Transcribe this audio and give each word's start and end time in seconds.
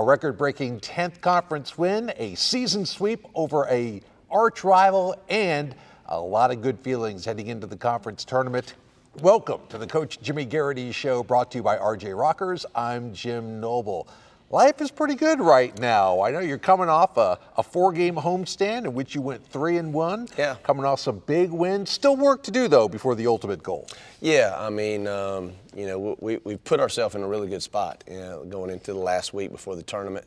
A 0.00 0.02
record 0.02 0.38
breaking 0.38 0.80
10th 0.80 1.20
conference 1.20 1.76
win, 1.76 2.10
a 2.16 2.34
season 2.34 2.86
sweep 2.86 3.26
over 3.34 3.68
a 3.68 4.00
arch 4.30 4.64
rival, 4.64 5.14
and 5.28 5.74
a 6.06 6.18
lot 6.18 6.50
of 6.50 6.62
good 6.62 6.80
feelings 6.80 7.26
heading 7.26 7.48
into 7.48 7.66
the 7.66 7.76
conference 7.76 8.24
tournament. 8.24 8.76
Welcome 9.20 9.60
to 9.68 9.76
the 9.76 9.86
Coach 9.86 10.18
Jimmy 10.22 10.46
Garrity 10.46 10.90
Show 10.90 11.22
brought 11.22 11.50
to 11.50 11.58
you 11.58 11.62
by 11.62 11.76
RJ 11.76 12.18
Rockers. 12.18 12.64
I'm 12.74 13.12
Jim 13.12 13.60
Noble. 13.60 14.08
Life 14.52 14.80
is 14.80 14.90
pretty 14.90 15.14
good 15.14 15.38
right 15.38 15.78
now. 15.78 16.22
I 16.22 16.32
know 16.32 16.40
you're 16.40 16.58
coming 16.58 16.88
off 16.88 17.16
a, 17.16 17.38
a 17.56 17.62
four-game 17.62 18.16
homestand 18.16 18.84
in 18.84 18.94
which 18.94 19.14
you 19.14 19.22
went 19.22 19.46
three 19.46 19.76
and 19.76 19.94
one. 19.94 20.26
Yeah. 20.36 20.56
Coming 20.64 20.84
off 20.84 20.98
some 20.98 21.20
big 21.20 21.52
wins. 21.52 21.90
Still 21.90 22.16
work 22.16 22.42
to 22.42 22.50
do 22.50 22.66
though 22.66 22.88
before 22.88 23.14
the 23.14 23.28
ultimate 23.28 23.62
goal. 23.62 23.86
Yeah, 24.20 24.56
I 24.58 24.68
mean, 24.68 25.06
um, 25.06 25.52
you 25.76 25.86
know, 25.86 26.16
we 26.18 26.38
we 26.38 26.56
put 26.56 26.80
ourselves 26.80 27.14
in 27.14 27.22
a 27.22 27.28
really 27.28 27.46
good 27.46 27.62
spot. 27.62 28.02
You 28.10 28.18
know, 28.18 28.44
going 28.44 28.70
into 28.70 28.92
the 28.92 28.98
last 28.98 29.32
week 29.32 29.52
before 29.52 29.76
the 29.76 29.84
tournament. 29.84 30.26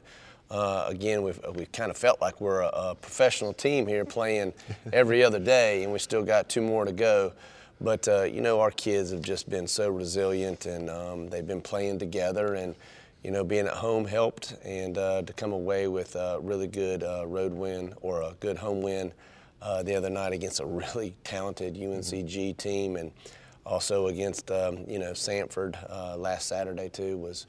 Uh, 0.49 0.85
again, 0.87 1.21
we've 1.21 1.41
we 1.55 1.65
kind 1.65 1.91
of 1.91 1.97
felt 1.97 2.21
like 2.21 2.39
we're 2.39 2.61
a, 2.61 2.67
a 2.67 2.95
professional 2.95 3.51
team 3.51 3.85
here 3.85 4.05
playing 4.05 4.53
every 4.93 5.21
other 5.21 5.39
day, 5.39 5.83
and 5.83 5.91
we 5.91 5.99
still 5.99 6.23
got 6.23 6.47
two 6.47 6.61
more 6.61 6.85
to 6.85 6.93
go. 6.93 7.33
But 7.81 8.07
uh, 8.07 8.23
you 8.23 8.39
know, 8.39 8.61
our 8.61 8.71
kids 8.71 9.11
have 9.11 9.21
just 9.21 9.49
been 9.49 9.67
so 9.67 9.89
resilient, 9.89 10.65
and 10.65 10.89
um, 10.89 11.29
they've 11.29 11.45
been 11.45 11.61
playing 11.61 11.99
together 11.99 12.53
and 12.53 12.73
you 13.23 13.31
know, 13.31 13.43
being 13.43 13.67
at 13.67 13.73
home 13.73 14.05
helped, 14.05 14.55
and 14.63 14.97
uh, 14.97 15.21
to 15.21 15.33
come 15.33 15.53
away 15.53 15.87
with 15.87 16.15
a 16.15 16.39
really 16.41 16.67
good 16.67 17.03
uh, 17.03 17.25
road 17.25 17.53
win 17.53 17.93
or 18.01 18.21
a 18.21 18.35
good 18.39 18.57
home 18.57 18.81
win 18.81 19.13
uh, 19.61 19.81
the 19.81 19.95
other 19.95 20.09
night 20.09 20.33
against 20.33 20.59
a 20.59 20.65
really 20.93 21.15
talented 21.23 21.75
UNCG 21.75 22.25
mm-hmm. 22.25 22.57
team, 22.57 22.95
and 22.97 23.11
also 23.65 24.07
against 24.07 24.51
um, 24.51 24.83
you 24.87 24.99
know 24.99 25.11
Samford 25.11 25.77
uh, 25.89 26.17
last 26.17 26.47
Saturday 26.47 26.89
too 26.89 27.17
was 27.17 27.47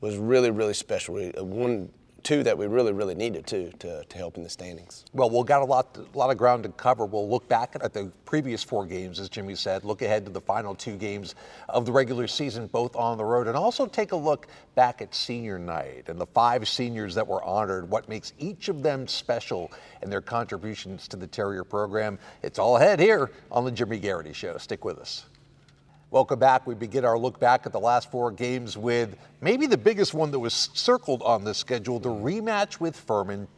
was 0.00 0.16
really 0.16 0.50
really 0.50 0.74
special. 0.74 1.14
We, 1.14 1.30
one 1.38 1.88
two 2.24 2.42
that 2.42 2.56
we 2.56 2.66
really, 2.66 2.92
really 2.92 3.14
needed 3.14 3.46
to, 3.46 3.70
to, 3.72 4.02
to 4.04 4.18
help 4.18 4.36
in 4.36 4.42
the 4.42 4.48
standings. 4.48 5.04
Well, 5.12 5.30
we've 5.30 5.46
got 5.46 5.62
a 5.62 5.64
lot, 5.64 5.96
a 5.96 6.18
lot 6.18 6.30
of 6.30 6.38
ground 6.38 6.64
to 6.64 6.70
cover. 6.70 7.06
We'll 7.06 7.28
look 7.28 7.48
back 7.48 7.76
at 7.80 7.92
the 7.92 8.10
previous 8.24 8.64
four 8.64 8.86
games, 8.86 9.20
as 9.20 9.28
Jimmy 9.28 9.54
said, 9.54 9.84
look 9.84 10.02
ahead 10.02 10.24
to 10.24 10.32
the 10.32 10.40
final 10.40 10.74
two 10.74 10.96
games 10.96 11.34
of 11.68 11.86
the 11.86 11.92
regular 11.92 12.26
season, 12.26 12.66
both 12.66 12.96
on 12.96 13.18
the 13.18 13.24
road, 13.24 13.46
and 13.46 13.56
also 13.56 13.86
take 13.86 14.12
a 14.12 14.16
look 14.16 14.48
back 14.74 15.02
at 15.02 15.14
senior 15.14 15.58
night 15.58 16.04
and 16.08 16.20
the 16.20 16.26
five 16.26 16.66
seniors 16.66 17.14
that 17.14 17.26
were 17.26 17.42
honored, 17.44 17.88
what 17.88 18.08
makes 18.08 18.32
each 18.38 18.68
of 18.68 18.82
them 18.82 19.06
special 19.06 19.70
and 20.02 20.10
their 20.10 20.22
contributions 20.22 21.06
to 21.08 21.16
the 21.16 21.26
Terrier 21.26 21.62
program. 21.64 22.18
It's 22.42 22.58
all 22.58 22.76
ahead 22.76 22.98
here 22.98 23.30
on 23.50 23.64
the 23.64 23.70
Jimmy 23.70 23.98
Garrity 23.98 24.32
Show. 24.32 24.56
Stick 24.58 24.84
with 24.84 24.98
us. 24.98 25.26
Welcome 26.14 26.38
back. 26.38 26.64
We 26.64 26.76
begin 26.76 27.04
our 27.04 27.18
look 27.18 27.40
back 27.40 27.66
at 27.66 27.72
the 27.72 27.80
last 27.80 28.08
four 28.08 28.30
games 28.30 28.78
with 28.78 29.16
maybe 29.40 29.66
the 29.66 29.76
biggest 29.76 30.14
one 30.14 30.30
that 30.30 30.38
was 30.38 30.70
circled 30.72 31.22
on 31.22 31.42
the 31.42 31.52
schedule, 31.52 31.98
the 31.98 32.08
rematch 32.08 32.78
with 32.78 32.94
Furman. 32.94 33.48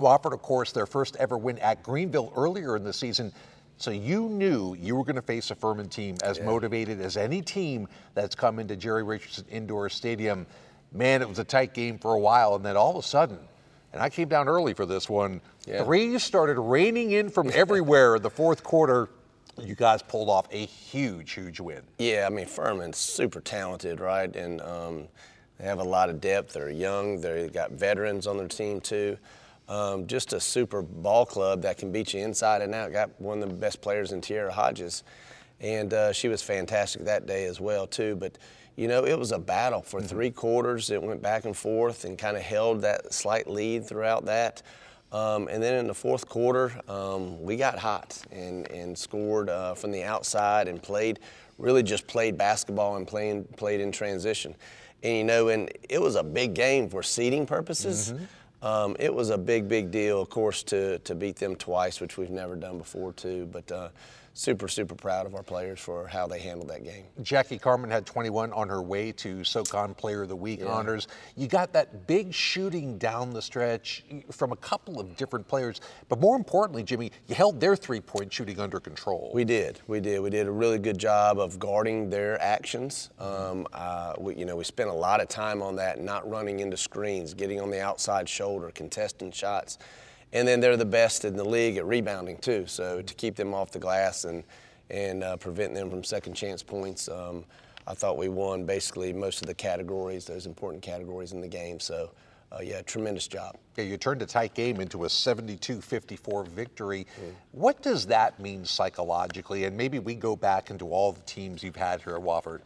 Wofford, 0.00 0.32
of 0.32 0.40
course, 0.40 0.72
their 0.72 0.86
first 0.86 1.16
ever 1.16 1.36
win 1.36 1.58
at 1.58 1.82
Greenville 1.82 2.32
earlier 2.34 2.74
in 2.74 2.84
the 2.84 2.92
season. 2.94 3.34
So 3.76 3.90
you 3.90 4.30
knew 4.30 4.74
you 4.80 4.96
were 4.96 5.04
going 5.04 5.16
to 5.16 5.20
face 5.20 5.50
a 5.50 5.54
Furman 5.54 5.90
team 5.90 6.16
as 6.24 6.38
yeah. 6.38 6.46
motivated 6.46 7.02
as 7.02 7.18
any 7.18 7.42
team 7.42 7.86
that's 8.14 8.34
come 8.34 8.60
into 8.60 8.76
Jerry 8.76 9.02
Richardson 9.02 9.44
Indoor 9.50 9.90
Stadium. 9.90 10.46
Man, 10.92 11.20
it 11.20 11.28
was 11.28 11.38
a 11.38 11.44
tight 11.44 11.74
game 11.74 11.98
for 11.98 12.14
a 12.14 12.18
while, 12.18 12.54
and 12.54 12.64
then 12.64 12.78
all 12.78 12.92
of 12.92 12.96
a 12.96 13.06
sudden, 13.06 13.38
and 13.92 14.00
I 14.00 14.08
came 14.08 14.28
down 14.28 14.48
early 14.48 14.72
for 14.72 14.86
this 14.86 15.06
one. 15.06 15.42
Yeah. 15.66 15.84
Threes 15.84 16.22
started 16.22 16.58
raining 16.58 17.10
in 17.10 17.28
from 17.28 17.50
everywhere 17.54 18.16
in 18.16 18.22
the 18.22 18.30
fourth 18.30 18.64
quarter 18.64 19.10
you 19.62 19.74
guys 19.74 20.02
pulled 20.02 20.28
off 20.28 20.46
a 20.50 20.66
huge, 20.66 21.32
huge 21.32 21.60
win. 21.60 21.82
Yeah, 21.98 22.26
I 22.26 22.34
mean 22.34 22.46
Furman's 22.46 22.98
super 22.98 23.40
talented, 23.40 24.00
right? 24.00 24.34
And 24.34 24.60
um, 24.60 25.08
they 25.58 25.64
have 25.64 25.78
a 25.78 25.84
lot 25.84 26.10
of 26.10 26.20
depth. 26.20 26.52
They're 26.52 26.70
young. 26.70 27.20
They've 27.20 27.52
got 27.52 27.72
veterans 27.72 28.26
on 28.26 28.36
their 28.36 28.48
team 28.48 28.80
too. 28.80 29.16
Um, 29.68 30.06
just 30.06 30.32
a 30.32 30.40
super 30.40 30.82
ball 30.82 31.26
club 31.26 31.62
that 31.62 31.78
can 31.78 31.90
beat 31.90 32.14
you 32.14 32.20
inside 32.20 32.62
and 32.62 32.74
out. 32.74 32.92
Got 32.92 33.20
one 33.20 33.42
of 33.42 33.48
the 33.48 33.54
best 33.54 33.80
players 33.80 34.12
in 34.12 34.20
Tierra 34.20 34.52
Hodges, 34.52 35.02
and 35.60 35.92
uh, 35.92 36.12
she 36.12 36.28
was 36.28 36.40
fantastic 36.40 37.04
that 37.04 37.26
day 37.26 37.46
as 37.46 37.60
well 37.60 37.86
too. 37.86 38.14
But 38.16 38.38
you 38.76 38.88
know, 38.88 39.04
it 39.04 39.18
was 39.18 39.32
a 39.32 39.38
battle 39.38 39.82
for 39.82 39.98
mm-hmm. 39.98 40.08
three 40.08 40.30
quarters. 40.30 40.90
It 40.90 41.02
went 41.02 41.22
back 41.22 41.46
and 41.46 41.56
forth 41.56 42.04
and 42.04 42.16
kind 42.16 42.36
of 42.36 42.42
held 42.42 42.82
that 42.82 43.12
slight 43.12 43.48
lead 43.48 43.86
throughout 43.86 44.26
that. 44.26 44.62
Um, 45.12 45.48
and 45.48 45.62
then 45.62 45.74
in 45.74 45.86
the 45.86 45.94
fourth 45.94 46.28
quarter, 46.28 46.72
um, 46.88 47.40
we 47.42 47.56
got 47.56 47.78
hot 47.78 48.20
and, 48.32 48.70
and 48.70 48.96
scored 48.96 49.48
uh, 49.48 49.74
from 49.74 49.92
the 49.92 50.02
outside 50.02 50.68
and 50.68 50.82
played, 50.82 51.20
really 51.58 51.82
just 51.82 52.06
played 52.06 52.36
basketball 52.36 52.96
and 52.96 53.06
playing, 53.06 53.44
played 53.56 53.80
in 53.80 53.92
transition. 53.92 54.54
And 55.02 55.16
you 55.16 55.24
know, 55.24 55.48
and 55.48 55.70
it 55.88 56.00
was 56.00 56.16
a 56.16 56.22
big 56.24 56.54
game 56.54 56.88
for 56.88 57.02
seeding 57.02 57.46
purposes. 57.46 58.12
Mm-hmm. 58.12 58.24
Um, 58.62 58.96
it 58.98 59.12
was 59.12 59.30
a 59.30 59.38
big, 59.38 59.68
big 59.68 59.90
deal, 59.90 60.20
of 60.20 60.30
course, 60.30 60.62
to, 60.64 60.98
to 61.00 61.14
beat 61.14 61.36
them 61.36 61.56
twice, 61.56 62.00
which 62.00 62.16
we've 62.16 62.30
never 62.30 62.56
done 62.56 62.78
before, 62.78 63.12
too. 63.12 63.48
But 63.52 63.70
uh, 63.70 63.88
super, 64.36 64.68
super 64.68 64.94
proud 64.94 65.24
of 65.24 65.34
our 65.34 65.42
players 65.42 65.80
for 65.80 66.06
how 66.06 66.26
they 66.26 66.38
handled 66.38 66.68
that 66.68 66.84
game. 66.84 67.04
Jackie 67.22 67.58
Carmen 67.58 67.90
had 67.90 68.04
21 68.04 68.52
on 68.52 68.68
her 68.68 68.82
way 68.82 69.10
to 69.12 69.42
SoCon 69.42 69.94
Player 69.94 70.22
of 70.22 70.28
the 70.28 70.36
Week 70.36 70.60
yeah. 70.60 70.66
honors. 70.66 71.08
You 71.36 71.48
got 71.48 71.72
that 71.72 72.06
big 72.06 72.34
shooting 72.34 72.98
down 72.98 73.30
the 73.30 73.40
stretch 73.40 74.04
from 74.30 74.52
a 74.52 74.56
couple 74.56 75.00
of 75.00 75.16
different 75.16 75.48
players, 75.48 75.80
but 76.10 76.20
more 76.20 76.36
importantly, 76.36 76.82
Jimmy, 76.82 77.12
you 77.26 77.34
held 77.34 77.58
their 77.60 77.74
three-point 77.76 78.30
shooting 78.30 78.60
under 78.60 78.78
control. 78.78 79.30
We 79.32 79.44
did, 79.44 79.80
we 79.86 80.00
did. 80.00 80.20
We 80.20 80.28
did 80.28 80.46
a 80.46 80.52
really 80.52 80.78
good 80.78 80.98
job 80.98 81.38
of 81.38 81.58
guarding 81.58 82.10
their 82.10 82.40
actions. 82.42 83.10
Um, 83.18 83.66
uh, 83.72 84.14
we, 84.18 84.34
you 84.36 84.44
know, 84.44 84.56
we 84.56 84.64
spent 84.64 84.90
a 84.90 84.94
lot 84.94 85.22
of 85.22 85.28
time 85.28 85.62
on 85.62 85.76
that, 85.76 86.02
not 86.02 86.28
running 86.28 86.60
into 86.60 86.76
screens, 86.76 87.32
getting 87.32 87.58
on 87.58 87.70
the 87.70 87.80
outside 87.80 88.28
shoulder, 88.28 88.45
contesting 88.70 89.32
shots 89.32 89.78
and 90.32 90.46
then 90.46 90.60
they're 90.60 90.76
the 90.76 90.84
best 90.84 91.24
in 91.24 91.36
the 91.36 91.44
league 91.44 91.76
at 91.76 91.86
rebounding 91.86 92.38
too. 92.38 92.66
So 92.66 93.02
to 93.02 93.14
keep 93.14 93.36
them 93.36 93.54
off 93.54 93.70
the 93.70 93.78
glass 93.78 94.24
and 94.24 94.44
and 94.88 95.24
uh, 95.24 95.36
prevent 95.36 95.74
them 95.74 95.90
from 95.90 96.04
second 96.04 96.34
chance 96.34 96.62
points, 96.62 97.08
um, 97.08 97.44
I 97.88 97.94
thought 97.94 98.16
we 98.16 98.28
won 98.28 98.64
basically 98.64 99.12
most 99.12 99.40
of 99.40 99.48
the 99.48 99.54
categories, 99.54 100.26
those 100.26 100.46
important 100.46 100.82
categories 100.82 101.32
in 101.32 101.40
the 101.40 101.48
game. 101.48 101.80
So. 101.80 102.10
Uh, 102.52 102.60
yeah, 102.62 102.80
tremendous 102.82 103.26
job. 103.26 103.56
Yeah, 103.76 103.82
you 103.82 103.96
turned 103.96 104.22
a 104.22 104.24
tight 104.24 104.54
game 104.54 104.80
into 104.80 105.04
a 105.04 105.08
72-54 105.08 106.46
victory. 106.46 107.04
Mm. 107.20 107.32
What 107.50 107.82
does 107.82 108.06
that 108.06 108.38
mean 108.38 108.64
psychologically? 108.64 109.64
And 109.64 109.76
maybe 109.76 109.98
we 109.98 110.14
go 110.14 110.36
back 110.36 110.70
into 110.70 110.90
all 110.90 111.10
the 111.10 111.20
teams 111.22 111.64
you've 111.64 111.74
had 111.74 112.00
here 112.02 112.14
at 112.14 112.22
Wofford 112.22 112.60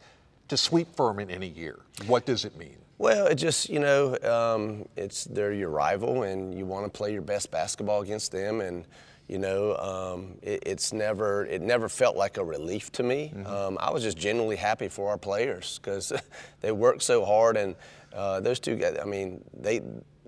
to 0.49 0.55
sweep 0.55 0.95
Furman 0.95 1.31
in 1.31 1.41
a 1.41 1.47
year. 1.47 1.79
What 2.05 2.27
does 2.27 2.45
it 2.45 2.55
mean? 2.59 2.77
Well, 3.01 3.25
it 3.25 3.35
just 3.35 3.67
you 3.67 3.79
know, 3.79 4.15
um, 4.21 4.87
it's 4.95 5.23
they're 5.23 5.53
your 5.53 5.69
rival, 5.69 6.21
and 6.21 6.53
you 6.53 6.67
want 6.67 6.85
to 6.85 6.95
play 6.95 7.11
your 7.11 7.23
best 7.23 7.49
basketball 7.49 8.03
against 8.03 8.31
them, 8.31 8.61
and 8.61 8.85
you 9.27 9.39
know, 9.39 9.75
um, 9.77 10.37
it, 10.43 10.61
it's 10.67 10.93
never 10.93 11.47
it 11.47 11.63
never 11.63 11.89
felt 11.89 12.15
like 12.15 12.37
a 12.37 12.43
relief 12.43 12.91
to 12.91 13.01
me. 13.01 13.33
Mm-hmm. 13.35 13.47
Um, 13.47 13.77
I 13.81 13.89
was 13.89 14.03
just 14.03 14.19
genuinely 14.19 14.55
happy 14.55 14.87
for 14.87 15.09
our 15.09 15.17
players 15.17 15.79
because 15.81 16.13
they 16.61 16.71
worked 16.71 17.01
so 17.01 17.25
hard, 17.25 17.57
and 17.57 17.75
uh, 18.13 18.39
those 18.39 18.59
two 18.59 18.75
guys. 18.75 18.99
I 19.01 19.05
mean, 19.05 19.43
they 19.59 19.81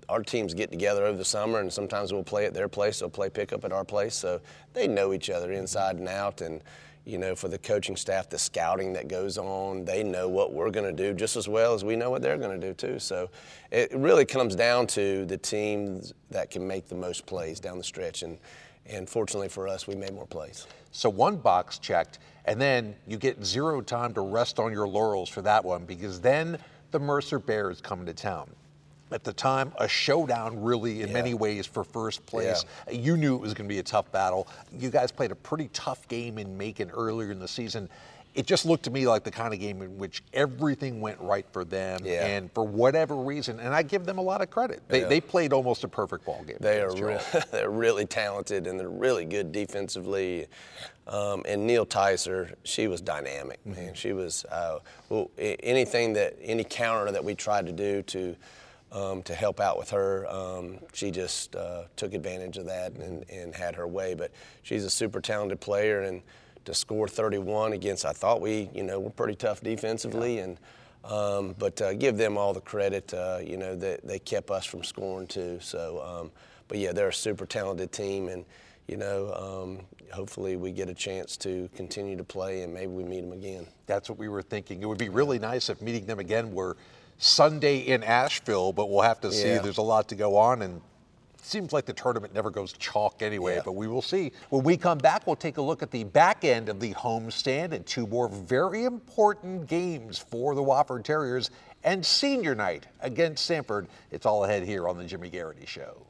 our 0.08 0.24
teams 0.24 0.52
get 0.52 0.72
together 0.72 1.04
over 1.04 1.16
the 1.16 1.24
summer, 1.24 1.60
and 1.60 1.72
sometimes 1.72 2.12
we'll 2.12 2.24
play 2.24 2.44
at 2.44 2.54
their 2.54 2.68
place. 2.68 2.98
They'll 2.98 3.08
play 3.08 3.30
pickup 3.30 3.64
at 3.64 3.70
our 3.70 3.84
place, 3.84 4.16
so 4.16 4.40
they 4.72 4.88
know 4.88 5.12
each 5.12 5.30
other 5.30 5.52
inside 5.52 5.94
and 5.98 6.08
out, 6.08 6.40
and 6.40 6.60
you 7.04 7.18
know, 7.18 7.34
for 7.34 7.48
the 7.48 7.58
coaching 7.58 7.96
staff, 7.96 8.30
the 8.30 8.38
scouting 8.38 8.92
that 8.94 9.08
goes 9.08 9.36
on, 9.36 9.84
they 9.84 10.02
know 10.02 10.28
what 10.28 10.52
we're 10.52 10.70
going 10.70 10.86
to 10.86 10.92
do 10.92 11.12
just 11.12 11.36
as 11.36 11.48
well 11.48 11.74
as 11.74 11.84
we 11.84 11.96
know 11.96 12.10
what 12.10 12.22
they're 12.22 12.38
going 12.38 12.58
to 12.58 12.66
do 12.66 12.72
too. 12.72 12.98
So 12.98 13.28
it 13.70 13.94
really 13.94 14.24
comes 14.24 14.56
down 14.56 14.86
to 14.88 15.26
the 15.26 15.36
teams 15.36 16.14
that 16.30 16.50
can 16.50 16.66
make 16.66 16.88
the 16.88 16.94
most 16.94 17.26
plays 17.26 17.60
down 17.60 17.78
the 17.78 17.84
stretch, 17.84 18.22
and 18.22 18.38
and 18.86 19.08
fortunately 19.08 19.48
for 19.48 19.66
us, 19.66 19.86
we 19.86 19.94
made 19.94 20.12
more 20.12 20.26
plays. 20.26 20.66
So 20.92 21.08
one 21.08 21.36
box 21.36 21.78
checked, 21.78 22.18
and 22.44 22.60
then 22.60 22.94
you 23.06 23.16
get 23.16 23.42
zero 23.42 23.80
time 23.80 24.12
to 24.14 24.20
rest 24.20 24.58
on 24.58 24.72
your 24.72 24.86
laurels 24.86 25.28
for 25.28 25.40
that 25.42 25.64
one 25.64 25.86
because 25.86 26.20
then 26.20 26.58
the 26.90 26.98
Mercer 26.98 27.38
Bears 27.38 27.80
come 27.80 28.04
to 28.04 28.12
town 28.12 28.50
at 29.10 29.24
the 29.24 29.32
time 29.32 29.72
a 29.78 29.88
showdown 29.88 30.60
really 30.62 31.02
in 31.02 31.08
yeah. 31.08 31.14
many 31.14 31.34
ways 31.34 31.66
for 31.66 31.84
first 31.84 32.24
place. 32.26 32.64
Yeah. 32.88 32.98
You 32.98 33.16
knew 33.16 33.34
it 33.34 33.40
was 33.40 33.54
going 33.54 33.68
to 33.68 33.72
be 33.72 33.78
a 33.78 33.84
tough 33.84 34.10
battle. 34.12 34.48
You 34.72 34.90
guys 34.90 35.12
played 35.12 35.30
a 35.30 35.36
pretty 35.36 35.68
tough 35.72 36.06
game 36.08 36.38
in 36.38 36.56
Macon 36.56 36.90
earlier 36.90 37.30
in 37.30 37.38
the 37.38 37.48
season. 37.48 37.88
It 38.34 38.48
just 38.48 38.66
looked 38.66 38.82
to 38.84 38.90
me 38.90 39.06
like 39.06 39.22
the 39.22 39.30
kind 39.30 39.54
of 39.54 39.60
game 39.60 39.80
in 39.80 39.96
which 39.96 40.24
everything 40.32 41.00
went 41.00 41.20
right 41.20 41.46
for 41.52 41.64
them, 41.64 42.00
yeah. 42.02 42.26
and 42.26 42.50
for 42.52 42.64
whatever 42.64 43.14
reason, 43.14 43.60
and 43.60 43.72
I 43.72 43.84
give 43.84 44.04
them 44.06 44.18
a 44.18 44.22
lot 44.22 44.42
of 44.42 44.50
credit. 44.50 44.82
They, 44.88 45.04
they 45.04 45.20
played 45.20 45.52
almost 45.52 45.84
a 45.84 45.88
perfect 45.88 46.24
ball 46.24 46.42
game. 46.44 46.56
They 46.58 46.80
are 46.80 46.92
re- 46.96 47.20
they're 47.52 47.70
really 47.70 48.06
talented 48.06 48.66
and 48.66 48.78
they're 48.78 48.88
really 48.88 49.24
good 49.24 49.52
defensively. 49.52 50.48
Um, 51.06 51.44
and 51.46 51.64
Neal-Tysor, 51.64 52.54
she 52.64 52.88
was 52.88 53.00
dynamic, 53.00 53.60
mm-hmm. 53.60 53.80
man. 53.80 53.94
She 53.94 54.12
was 54.12 54.44
uh, 54.46 54.80
well, 55.10 55.30
anything 55.38 56.14
that 56.14 56.36
any 56.42 56.64
counter 56.64 57.12
that 57.12 57.22
we 57.22 57.36
tried 57.36 57.66
to 57.66 57.72
do 57.72 58.02
to 58.02 58.34
um, 58.94 59.22
to 59.24 59.34
help 59.34 59.60
out 59.60 59.76
with 59.76 59.90
her. 59.90 60.26
Um, 60.30 60.78
she 60.92 61.10
just 61.10 61.54
uh, 61.56 61.82
took 61.96 62.14
advantage 62.14 62.56
of 62.56 62.66
that 62.66 62.92
and, 62.92 63.28
and, 63.28 63.54
had 63.54 63.74
her 63.74 63.88
way. 63.88 64.14
But 64.14 64.30
she's 64.62 64.84
a 64.84 64.90
super 64.90 65.20
talented 65.20 65.60
player, 65.60 66.02
and 66.02 66.22
to 66.64 66.72
score 66.72 67.08
31 67.08 67.72
against, 67.72 68.04
I 68.04 68.12
thought 68.12 68.40
we, 68.40 68.70
you 68.72 68.84
know, 68.84 69.00
were 69.00 69.10
pretty 69.10 69.34
tough 69.34 69.60
defensively, 69.60 70.36
yeah. 70.36 70.44
and 70.44 70.58
Um, 71.04 71.54
but 71.58 71.82
uh, 71.82 71.92
give 71.92 72.16
them 72.16 72.38
all 72.38 72.54
the 72.54 72.62
credit. 72.62 73.12
Uh, 73.12 73.40
you 73.44 73.58
know 73.58 73.76
that 73.76 74.06
they 74.06 74.18
kept 74.18 74.50
us 74.50 74.64
from 74.64 74.82
scoring 74.82 75.26
too. 75.26 75.58
So, 75.60 76.00
um, 76.02 76.30
but 76.66 76.78
yeah, 76.78 76.92
they're 76.92 77.08
a 77.08 77.12
super 77.12 77.44
talented 77.44 77.92
team, 77.92 78.28
and 78.28 78.46
you 78.86 78.96
know, 78.96 79.34
um, 79.34 79.80
hopefully 80.12 80.56
we 80.56 80.70
get 80.72 80.88
a 80.88 80.94
chance 80.94 81.36
to 81.38 81.68
continue 81.74 82.16
to 82.16 82.24
play, 82.24 82.62
and 82.62 82.72
maybe 82.72 82.92
we 82.92 83.04
meet 83.04 83.20
them 83.20 83.32
again. 83.32 83.66
That's 83.86 84.08
what 84.08 84.18
we 84.18 84.28
were 84.28 84.42
thinking. 84.42 84.82
It 84.82 84.86
would 84.86 84.98
be 84.98 85.10
really 85.10 85.38
nice 85.38 85.68
if 85.68 85.82
meeting 85.82 86.06
them 86.06 86.20
again 86.20 86.52
were 86.52 86.76
Sunday 87.18 87.78
in 87.78 88.02
Asheville, 88.02 88.72
but 88.72 88.90
we'll 88.90 89.02
have 89.02 89.20
to 89.22 89.32
see. 89.32 89.48
Yeah. 89.48 89.58
There's 89.58 89.78
a 89.78 89.82
lot 89.82 90.08
to 90.08 90.14
go 90.14 90.36
on, 90.36 90.62
and 90.62 90.80
seems 91.40 91.72
like 91.72 91.84
the 91.84 91.92
tournament 91.92 92.34
never 92.34 92.50
goes 92.50 92.72
chalk 92.72 93.22
anyway, 93.22 93.56
Yeah. 93.56 93.62
but 93.64 93.72
we 93.72 93.86
will 93.86 94.02
see. 94.02 94.32
When 94.48 94.64
we 94.64 94.76
come 94.76 94.98
back, 94.98 95.26
we'll 95.26 95.36
take 95.36 95.58
a 95.58 95.62
look 95.62 95.82
at 95.82 95.90
the 95.90 96.04
back 96.04 96.44
end 96.44 96.68
of 96.68 96.80
the 96.80 96.94
homestand 96.94 97.72
and 97.72 97.84
two 97.86 98.06
more 98.06 98.28
very 98.28 98.84
important 98.84 99.66
games 99.66 100.18
for 100.18 100.54
the 100.54 100.62
Wofford 100.62 101.04
Terriers 101.04 101.50
and 101.84 102.04
senior 102.04 102.54
night 102.54 102.86
against 103.00 103.48
Samford. 103.48 103.86
It's 104.10 104.24
all 104.24 104.44
ahead 104.44 104.62
here 104.64 104.88
on 104.88 104.96
the 104.96 105.04
Jimmy 105.04 105.28
Garrity 105.28 105.66
Show. 105.66 106.06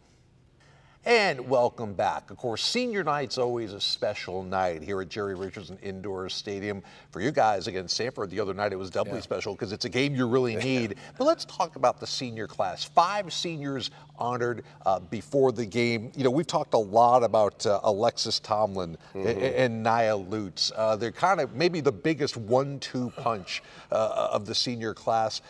And 1.06 1.50
welcome 1.50 1.92
back. 1.92 2.30
Of 2.30 2.38
course, 2.38 2.64
senior 2.64 3.04
night's 3.04 3.36
always 3.36 3.74
a 3.74 3.80
special 3.80 4.42
night 4.42 4.80
here 4.82 5.02
at 5.02 5.10
Jerry 5.10 5.34
Richardson 5.34 5.76
Indoor 5.82 6.30
Stadium. 6.30 6.82
For 7.10 7.20
you 7.20 7.30
guys 7.30 7.66
against 7.66 8.00
Samford 8.00 8.30
the 8.30 8.40
other 8.40 8.54
night, 8.54 8.72
it 8.72 8.76
was 8.76 8.88
doubly 8.88 9.16
Yeah. 9.16 9.20
special 9.20 9.52
because 9.54 9.70
it's 9.72 9.84
a 9.84 9.90
game 9.90 10.14
you 10.14 10.26
really 10.26 10.56
need. 10.64 10.94
but 11.18 11.24
let's 11.26 11.44
talk 11.44 11.76
about 11.76 12.00
the 12.00 12.06
senior 12.06 12.46
class. 12.46 12.84
Five 12.84 13.34
seniors 13.34 13.90
honored 14.18 14.64
uh, 14.86 14.98
before 15.00 15.52
the 15.52 15.66
game. 15.66 16.10
You 16.16 16.24
know, 16.24 16.30
we've 16.30 16.46
talked 16.46 16.72
a 16.72 16.78
lot 16.78 17.22
about 17.22 17.66
uh, 17.66 17.80
Alexis 17.82 18.40
Tomlin 18.40 18.96
a- 19.14 19.18
a- 19.18 19.60
and 19.60 19.82
Nia 19.82 20.16
Lutz. 20.16 20.72
Uh, 20.74 20.96
they're 20.96 21.12
kind 21.12 21.38
of 21.38 21.54
maybe 21.54 21.82
the 21.82 21.92
biggest 21.92 22.38
one-two 22.38 23.10
punch 23.18 23.62
uh, 23.92 24.28
of 24.32 24.46
the 24.46 24.54
senior 24.54 24.94
class. 24.94 25.42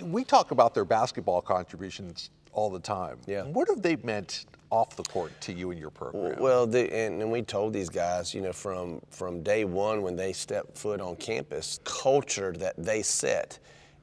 We 0.00 0.24
talk 0.24 0.50
about 0.50 0.72
their 0.72 0.86
basketball 0.86 1.42
contributions 1.42 2.30
all 2.54 2.70
the 2.70 2.80
time. 2.80 3.18
Yeah. 3.26 3.42
What 3.44 3.68
have 3.68 3.82
they 3.82 3.96
meant 3.96 4.46
off 4.72 4.96
the 4.96 5.02
court 5.04 5.38
to 5.42 5.52
you 5.52 5.70
and 5.70 5.78
your 5.78 5.90
program? 5.90 6.40
Well, 6.40 6.66
the, 6.66 6.92
and, 6.92 7.20
and 7.20 7.30
we 7.30 7.42
told 7.42 7.74
these 7.74 7.90
guys, 7.90 8.34
you 8.34 8.40
know, 8.40 8.52
from 8.52 9.00
from 9.10 9.42
day 9.42 9.64
one 9.64 10.00
when 10.02 10.16
they 10.16 10.32
step 10.32 10.76
foot 10.76 11.00
on 11.00 11.14
campus, 11.16 11.78
culture 11.84 12.52
that 12.52 12.74
they 12.78 13.02
set 13.02 13.58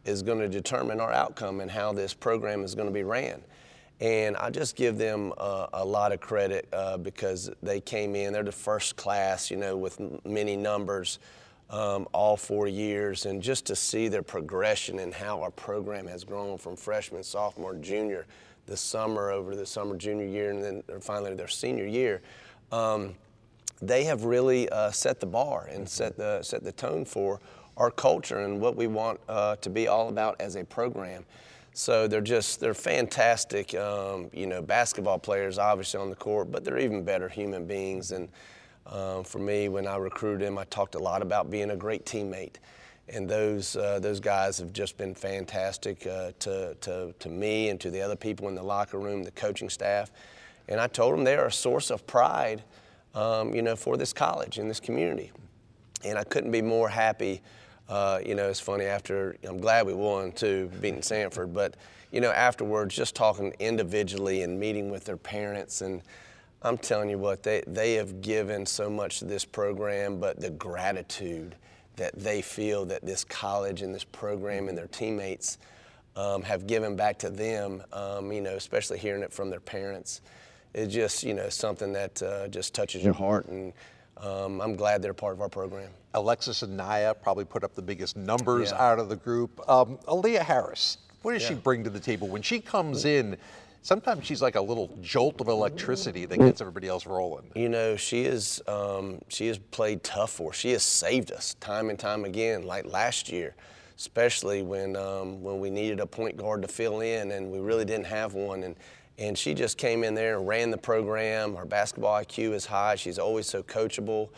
is 0.05 0.21
going 0.21 0.39
to 0.39 0.47
determine 0.47 1.01
our 1.01 1.11
outcome 1.11 1.59
and 1.59 1.69
how 1.69 1.91
this 1.91 2.13
program 2.13 2.63
is 2.63 2.75
going 2.75 2.87
to 2.87 2.93
be 2.93 3.03
ran. 3.03 3.41
And 3.99 4.37
I 4.37 4.49
just 4.49 4.77
give 4.77 4.97
them 4.97 5.33
uh, 5.37 5.67
a 5.73 5.83
lot 5.83 6.13
of 6.13 6.21
credit 6.21 6.69
uh, 6.71 6.97
because 6.97 7.49
they 7.61 7.81
came 7.81 8.15
in. 8.15 8.31
They're 8.31 8.43
the 8.43 8.51
first 8.51 8.95
class, 8.95 9.51
you 9.51 9.57
know, 9.57 9.75
with 9.75 9.99
many 10.23 10.55
numbers, 10.55 11.19
um, 11.69 12.07
all 12.13 12.37
four 12.37 12.67
years, 12.67 13.25
and 13.25 13.41
just 13.41 13.65
to 13.65 13.75
see 13.75 14.07
their 14.07 14.23
progression 14.23 14.99
and 14.99 15.13
how 15.13 15.41
our 15.41 15.51
program 15.51 16.07
has 16.07 16.23
grown 16.23 16.57
from 16.57 16.77
freshman, 16.77 17.23
sophomore, 17.23 17.75
junior, 17.75 18.25
this 18.69 18.81
summer 18.81 19.31
over 19.31 19.55
the 19.55 19.65
summer 19.65 19.97
junior 19.97 20.25
year, 20.25 20.51
and 20.51 20.63
then 20.63 20.83
finally 21.01 21.33
their 21.33 21.47
senior 21.47 21.85
year. 21.85 22.21
Um, 22.71 23.15
they 23.81 24.03
have 24.05 24.25
really 24.25 24.69
uh, 24.69 24.91
set 24.91 25.19
the 25.19 25.25
bar 25.25 25.69
and 25.71 25.87
set 25.87 26.17
the 26.17 26.41
set 26.43 26.63
the 26.63 26.71
tone 26.71 27.05
for 27.05 27.39
our 27.77 27.89
culture 27.89 28.39
and 28.39 28.59
what 28.59 28.75
we 28.75 28.87
want 28.87 29.19
uh, 29.29 29.55
to 29.57 29.69
be 29.69 29.87
all 29.87 30.09
about 30.09 30.39
as 30.39 30.55
a 30.55 30.63
program. 30.63 31.25
So 31.73 32.07
they're 32.07 32.19
just 32.19 32.59
they're 32.59 32.73
fantastic, 32.73 33.73
um, 33.75 34.29
you 34.33 34.47
know, 34.47 34.61
basketball 34.61 35.17
players 35.17 35.57
obviously 35.57 35.99
on 35.99 36.09
the 36.09 36.15
court, 36.15 36.51
but 36.51 36.65
they're 36.65 36.79
even 36.79 37.03
better 37.03 37.29
human 37.29 37.65
beings. 37.65 38.11
And 38.11 38.27
um, 38.85 39.23
for 39.23 39.39
me, 39.39 39.69
when 39.69 39.87
I 39.87 39.95
recruited 39.95 40.45
them, 40.45 40.57
I 40.57 40.65
talked 40.65 40.95
a 40.95 40.99
lot 40.99 41.21
about 41.21 41.49
being 41.49 41.71
a 41.71 41.75
great 41.75 42.05
teammate. 42.05 42.55
And 43.11 43.27
those 43.27 43.75
uh, 43.75 43.99
those 43.99 44.19
guys 44.19 44.59
have 44.59 44.71
just 44.71 44.97
been 44.97 45.15
fantastic 45.15 46.05
uh, 46.05 46.31
to, 46.39 46.75
to 46.81 47.13
to 47.17 47.29
me 47.29 47.69
and 47.69 47.79
to 47.81 47.89
the 47.89 48.01
other 48.01 48.15
people 48.15 48.47
in 48.47 48.55
the 48.55 48.63
locker 48.63 48.99
room, 48.99 49.23
the 49.23 49.31
coaching 49.31 49.69
staff. 49.69 50.11
And 50.67 50.79
I 50.79 50.87
told 50.87 51.13
them 51.13 51.23
they 51.23 51.35
are 51.35 51.47
a 51.47 51.51
source 51.51 51.89
of 51.89 52.05
pride, 52.05 52.63
um, 53.15 53.55
you 53.55 53.63
know, 53.63 53.75
for 53.75 53.97
this 53.97 54.13
college 54.13 54.59
and 54.59 54.69
this 54.69 54.79
community. 54.79 55.31
And 56.05 56.17
I 56.17 56.23
couldn't 56.23 56.51
be 56.51 56.61
more 56.61 56.87
happy. 56.87 57.41
Uh, 57.89 58.19
you 58.23 58.35
know, 58.35 58.47
it's 58.47 58.59
funny 58.59 58.85
after 58.85 59.35
I'm 59.43 59.57
glad 59.57 59.87
we 59.87 59.95
won 59.95 60.31
too, 60.31 60.69
beating 60.79 61.01
Samford. 61.01 61.53
But 61.53 61.75
you 62.11 62.21
know, 62.21 62.31
afterwards, 62.31 62.95
just 62.95 63.15
talking 63.15 63.53
individually 63.59 64.43
and 64.43 64.59
meeting 64.59 64.91
with 64.91 65.05
their 65.05 65.17
parents, 65.17 65.81
and 65.81 66.01
I'm 66.61 66.77
telling 66.77 67.09
you 67.09 67.17
what, 67.17 67.41
they 67.41 67.63
they 67.65 67.93
have 67.93 68.21
given 68.21 68.65
so 68.65 68.89
much 68.89 69.19
to 69.19 69.25
this 69.25 69.45
program, 69.45 70.19
but 70.19 70.39
the 70.39 70.51
gratitude 70.51 71.55
that 71.99 72.17
they 72.17 72.41
feel 72.41 72.85
that 72.85 73.05
this 73.05 73.23
college 73.23 73.81
and 73.81 73.93
this 73.93 74.03
program 74.03 74.67
and 74.67 74.77
their 74.77 74.87
teammates 74.87 75.57
um, 76.15 76.41
have 76.41 76.65
given 76.65 76.95
back 76.95 77.19
to 77.19 77.29
them, 77.29 77.83
um, 77.93 78.31
you 78.31 78.41
know, 78.41 78.55
especially 78.55 78.97
hearing 78.97 79.21
it 79.21 79.31
from 79.31 79.49
their 79.49 79.59
parents, 79.59 80.21
It's 80.73 80.93
just, 80.93 81.23
you 81.23 81.33
know, 81.33 81.49
something 81.49 81.93
that 81.93 82.21
uh, 82.21 82.47
just 82.47 82.73
touches 82.73 83.03
your 83.03 83.13
heart. 83.13 83.47
And 83.47 83.73
um, 84.17 84.61
I'm 84.61 84.75
glad 84.75 85.01
they're 85.01 85.13
part 85.13 85.33
of 85.33 85.41
our 85.41 85.49
program. 85.49 85.89
Alexis 86.13 86.61
and 86.63 86.75
Naya 86.77 87.13
probably 87.13 87.45
put 87.45 87.63
up 87.63 87.73
the 87.75 87.81
biggest 87.81 88.15
numbers 88.17 88.71
Yeah. 88.71 88.81
out 88.91 88.99
of 88.99 89.09
the 89.09 89.15
group. 89.15 89.59
Um, 89.69 89.97
Aaliyah 90.07 90.41
Harris, 90.43 90.97
what 91.21 91.33
does 91.33 91.41
she 91.43 91.53
bring 91.53 91.83
to 91.83 91.89
the 91.89 91.99
table? 91.99 92.27
When 92.27 92.41
she 92.41 92.59
comes 92.59 93.05
in, 93.05 93.37
sometimes 93.81 94.25
she's 94.25 94.41
like 94.41 94.55
a 94.55 94.61
little 94.61 94.95
jolt 95.01 95.39
of 95.41 95.47
electricity 95.47 96.25
that 96.25 96.37
gets 96.37 96.61
everybody 96.61 96.87
else 96.87 97.05
rolling. 97.05 97.51
You 97.55 97.69
know, 97.69 97.95
she 97.95 98.23
is 98.23 98.61
um, 98.67 99.19
she 99.27 99.47
has 99.47 99.57
played 99.57 100.03
tough 100.03 100.31
for 100.31 100.51
us. 100.51 100.57
She 100.57 100.71
has 100.71 100.83
saved 100.83 101.31
us 101.31 101.55
time 101.55 101.89
and 101.89 101.97
time 101.97 102.25
again. 102.25 102.63
Like 102.63 102.85
last 102.85 103.29
year, 103.31 103.55
especially 103.97 104.61
when 104.61 104.95
um, 104.95 105.41
when 105.41 105.59
we 105.59 105.69
needed 105.69 105.99
a 105.99 106.05
point 106.05 106.37
guard 106.37 106.61
to 106.61 106.67
fill 106.67 107.01
in 107.01 107.31
and 107.31 107.49
we 107.49 107.59
really 107.59 107.85
didn't 107.85 108.07
have 108.07 108.33
one. 108.33 108.63
And 108.63 108.75
and 109.17 109.37
she 109.37 109.53
just 109.53 109.77
came 109.77 110.03
in 110.03 110.15
there 110.15 110.37
and 110.37 110.47
ran 110.47 110.71
the 110.71 110.77
program. 110.77 111.55
Her 111.55 111.65
basketball 111.65 112.21
IQ 112.21 112.53
is 112.53 112.65
high. 112.65 112.95
She's 112.95 113.19
always 113.19 113.47
so 113.47 113.61
coachable. 113.63 114.29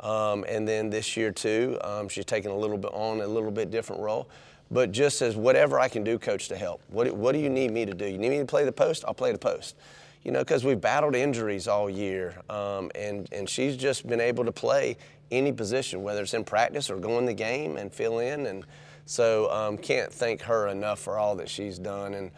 Um, 0.00 0.44
and 0.48 0.66
then 0.66 0.90
this 0.90 1.16
year 1.16 1.32
too, 1.32 1.76
um, 1.82 2.08
she's 2.08 2.24
taken 2.24 2.52
a 2.52 2.56
little 2.56 2.78
bit 2.78 2.92
on 2.94 3.20
a 3.20 3.26
little 3.26 3.50
bit 3.50 3.72
different 3.72 4.00
role. 4.00 4.28
But 4.70 4.92
just 4.92 5.22
as 5.22 5.34
whatever 5.34 5.80
I 5.80 5.88
can 5.88 6.04
do, 6.04 6.18
coach, 6.18 6.48
to 6.48 6.56
help. 6.56 6.82
What, 6.88 7.10
what 7.12 7.32
do 7.32 7.38
you 7.38 7.48
need 7.48 7.72
me 7.72 7.86
to 7.86 7.94
do? 7.94 8.06
You 8.06 8.18
need 8.18 8.30
me 8.30 8.38
to 8.38 8.44
play 8.44 8.64
the 8.64 8.72
post? 8.72 9.04
I'll 9.06 9.14
play 9.14 9.32
the 9.32 9.38
post 9.38 9.76
you 10.24 10.32
know, 10.32 10.40
because 10.40 10.64
we've 10.64 10.80
battled 10.80 11.14
injuries 11.14 11.68
all 11.68 11.88
year, 11.88 12.34
um, 12.50 12.90
and 12.94 13.28
and 13.32 13.48
she's 13.48 13.76
just 13.76 14.06
been 14.06 14.20
able 14.20 14.44
to 14.44 14.52
play 14.52 14.96
any 15.30 15.52
position, 15.52 16.02
whether 16.02 16.22
it's 16.22 16.34
in 16.34 16.44
practice 16.44 16.90
or 16.90 16.96
going 16.96 17.20
in 17.20 17.26
the 17.26 17.34
game 17.34 17.76
and 17.76 17.92
fill 17.92 18.18
in, 18.18 18.46
and 18.46 18.64
so 19.06 19.50
um, 19.50 19.78
can't 19.78 20.12
thank 20.12 20.42
her 20.42 20.68
enough 20.68 20.98
for 20.98 21.16
all 21.16 21.36
that 21.36 21.48
she's 21.48 21.78
done, 21.78 22.14
and 22.14 22.30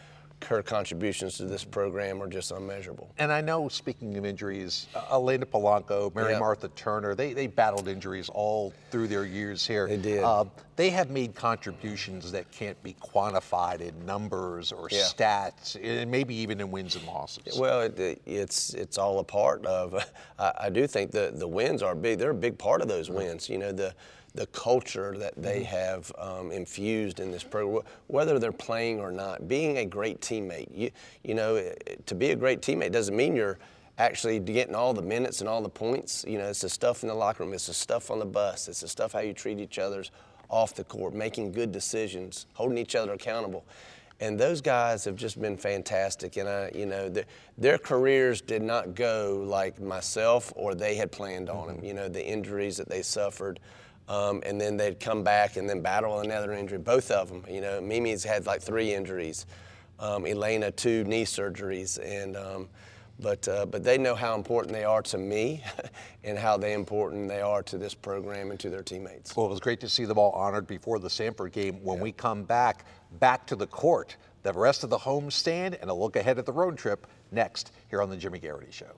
her 0.46 0.62
contributions 0.62 1.36
to 1.36 1.44
this 1.44 1.64
program 1.64 2.22
are 2.22 2.26
just 2.26 2.50
unmeasurable. 2.50 3.10
And 3.18 3.30
I 3.32 3.40
know, 3.40 3.68
speaking 3.68 4.16
of 4.16 4.24
injuries, 4.24 4.86
uh, 4.94 5.02
Elena 5.12 5.46
Polanco, 5.46 6.14
Mary 6.14 6.32
Yeah. 6.32 6.38
Martha 6.38 6.68
Turner, 6.68 7.14
they, 7.14 7.32
they 7.32 7.46
battled 7.46 7.88
injuries 7.88 8.28
all 8.28 8.72
through 8.90 9.08
their 9.08 9.24
years 9.24 9.66
here. 9.66 9.86
They 9.86 9.96
did. 9.96 10.24
Uh, 10.24 10.44
they 10.76 10.90
have 10.90 11.10
made 11.10 11.34
contributions 11.34 12.32
that 12.32 12.50
can't 12.50 12.80
be 12.82 12.94
quantified 12.94 13.80
in 13.80 14.06
numbers 14.06 14.72
or 14.72 14.88
Yeah. 14.90 15.02
stats, 15.02 15.76
and 15.82 16.10
maybe 16.10 16.34
even 16.34 16.60
in 16.60 16.70
wins 16.70 16.96
and 16.96 17.06
losses. 17.06 17.58
Well, 17.58 17.82
it, 17.82 18.20
it's 18.24 18.72
it's 18.74 18.96
all 18.98 19.18
a 19.18 19.24
part 19.24 19.64
of. 19.66 19.94
I, 20.38 20.52
I 20.62 20.70
do 20.70 20.86
think 20.86 21.10
the 21.10 21.32
the 21.34 21.48
wins 21.48 21.82
are 21.82 21.94
big. 21.94 22.18
They're 22.18 22.30
a 22.30 22.34
big 22.34 22.56
part 22.58 22.80
of 22.80 22.88
those 22.88 23.10
wins. 23.10 23.48
You 23.48 23.58
know 23.58 23.72
the 23.72 23.94
the 24.34 24.46
culture 24.46 25.16
that 25.18 25.34
they 25.36 25.64
have 25.64 26.12
um, 26.16 26.52
infused 26.52 27.18
in 27.18 27.32
this 27.32 27.42
program, 27.42 27.82
whether 28.06 28.38
they're 28.38 28.52
playing 28.52 29.00
or 29.00 29.10
not. 29.10 29.48
Being 29.48 29.78
a 29.78 29.84
great 29.84 30.20
teammate, 30.30 30.68
you 30.72 30.90
you 31.24 31.34
know, 31.34 31.56
eh, 31.56 31.74
to 32.06 32.14
be 32.14 32.30
a 32.30 32.36
great 32.36 32.62
teammate 32.62 32.92
doesn't 32.92 33.16
mean 33.16 33.34
you're 33.34 33.58
actually 33.98 34.38
getting 34.38 34.74
all 34.74 34.94
the 34.94 35.02
minutes 35.02 35.40
and 35.40 35.48
all 35.48 35.62
the 35.62 35.68
points. 35.68 36.24
You 36.26 36.38
know, 36.38 36.48
it's 36.48 36.62
the 36.62 36.68
stuff 36.68 37.02
in 37.02 37.08
the 37.08 37.14
locker 37.14 37.44
room. 37.44 37.52
It's 37.52 37.66
the 37.66 37.74
stuff 37.74 38.10
on 38.10 38.18
the 38.18 38.24
bus. 38.24 38.68
It's 38.68 38.80
the 38.80 38.88
stuff 38.88 39.12
how 39.12 39.20
you 39.20 39.34
treat 39.34 39.58
each 39.58 39.78
other's 39.78 40.10
off 40.48 40.74
the 40.74 40.84
court, 40.84 41.14
making 41.14 41.52
good 41.52 41.70
decisions, 41.70 42.46
holding 42.54 42.78
each 42.78 42.94
other 42.94 43.12
accountable. 43.12 43.64
And 44.20 44.38
those 44.38 44.60
guys 44.60 45.04
have 45.04 45.16
just 45.16 45.40
been 45.40 45.56
fantastic. 45.56 46.36
And 46.36 46.48
I, 46.48 46.70
you 46.74 46.84
know, 46.86 47.08
their, 47.08 47.24
their 47.56 47.78
careers 47.78 48.42
did 48.42 48.62
not 48.62 48.94
go 48.94 49.42
like 49.46 49.80
myself 49.80 50.52
or 50.56 50.74
they 50.74 50.94
had 50.94 51.10
planned 51.10 51.48
on 51.48 51.68
them. 51.68 51.84
You 51.84 51.94
know, 51.94 52.08
the 52.08 52.24
injuries 52.24 52.76
that 52.76 52.88
they 52.88 53.02
suffered. 53.02 53.60
Um, 54.08 54.42
and 54.44 54.60
then 54.60 54.76
they'd 54.76 54.98
come 54.98 55.22
back 55.22 55.56
and 55.56 55.68
then 55.68 55.80
battle 55.80 56.20
another 56.20 56.52
injury. 56.52 56.78
Both 56.78 57.10
of 57.10 57.28
them. 57.28 57.44
You 57.48 57.60
know, 57.62 57.80
Mimi's 57.80 58.24
had 58.24 58.44
like 58.44 58.60
three 58.60 58.92
injuries. 58.92 59.46
Um, 60.00 60.26
Elena, 60.26 60.72
two 60.72 61.04
knee 61.04 61.24
surgeries. 61.24 61.98
And, 62.02 62.36
um, 62.36 62.68
but, 63.20 63.46
uh, 63.46 63.66
but 63.66 63.84
they 63.84 63.98
know 63.98 64.14
how 64.14 64.34
important 64.34 64.74
they 64.74 64.84
are 64.84 65.02
to 65.02 65.18
me 65.18 65.62
and 66.24 66.38
how 66.38 66.56
they 66.56 66.72
important 66.72 67.28
they 67.28 67.42
are 67.42 67.62
to 67.64 67.78
this 67.78 67.94
program 67.94 68.50
and 68.50 68.58
to 68.60 68.70
their 68.70 68.82
teammates. 68.82 69.36
Well, 69.36 69.46
it 69.46 69.50
was 69.50 69.60
great 69.60 69.80
to 69.80 69.88
see 69.88 70.06
them 70.06 70.18
all 70.18 70.32
honored 70.32 70.66
before 70.66 70.98
the 70.98 71.08
Samford 71.08 71.52
game. 71.52 71.84
When 71.84 72.00
we 72.00 72.12
come 72.12 72.44
back, 72.44 72.86
back 73.18 73.46
to 73.48 73.56
the 73.56 73.66
court, 73.66 74.16
the 74.42 74.52
rest 74.52 74.84
of 74.84 74.90
the 74.90 74.98
home 74.98 75.30
stand, 75.30 75.76
and 75.80 75.90
a 75.90 75.94
look 75.94 76.16
ahead 76.16 76.38
at 76.38 76.46
the 76.46 76.52
road 76.52 76.78
trip 76.78 77.06
next 77.30 77.72
here 77.90 78.00
on 78.00 78.08
the 78.08 78.16
Jimmy 78.16 78.38
Garrity 78.38 78.72
Show. 78.72 78.96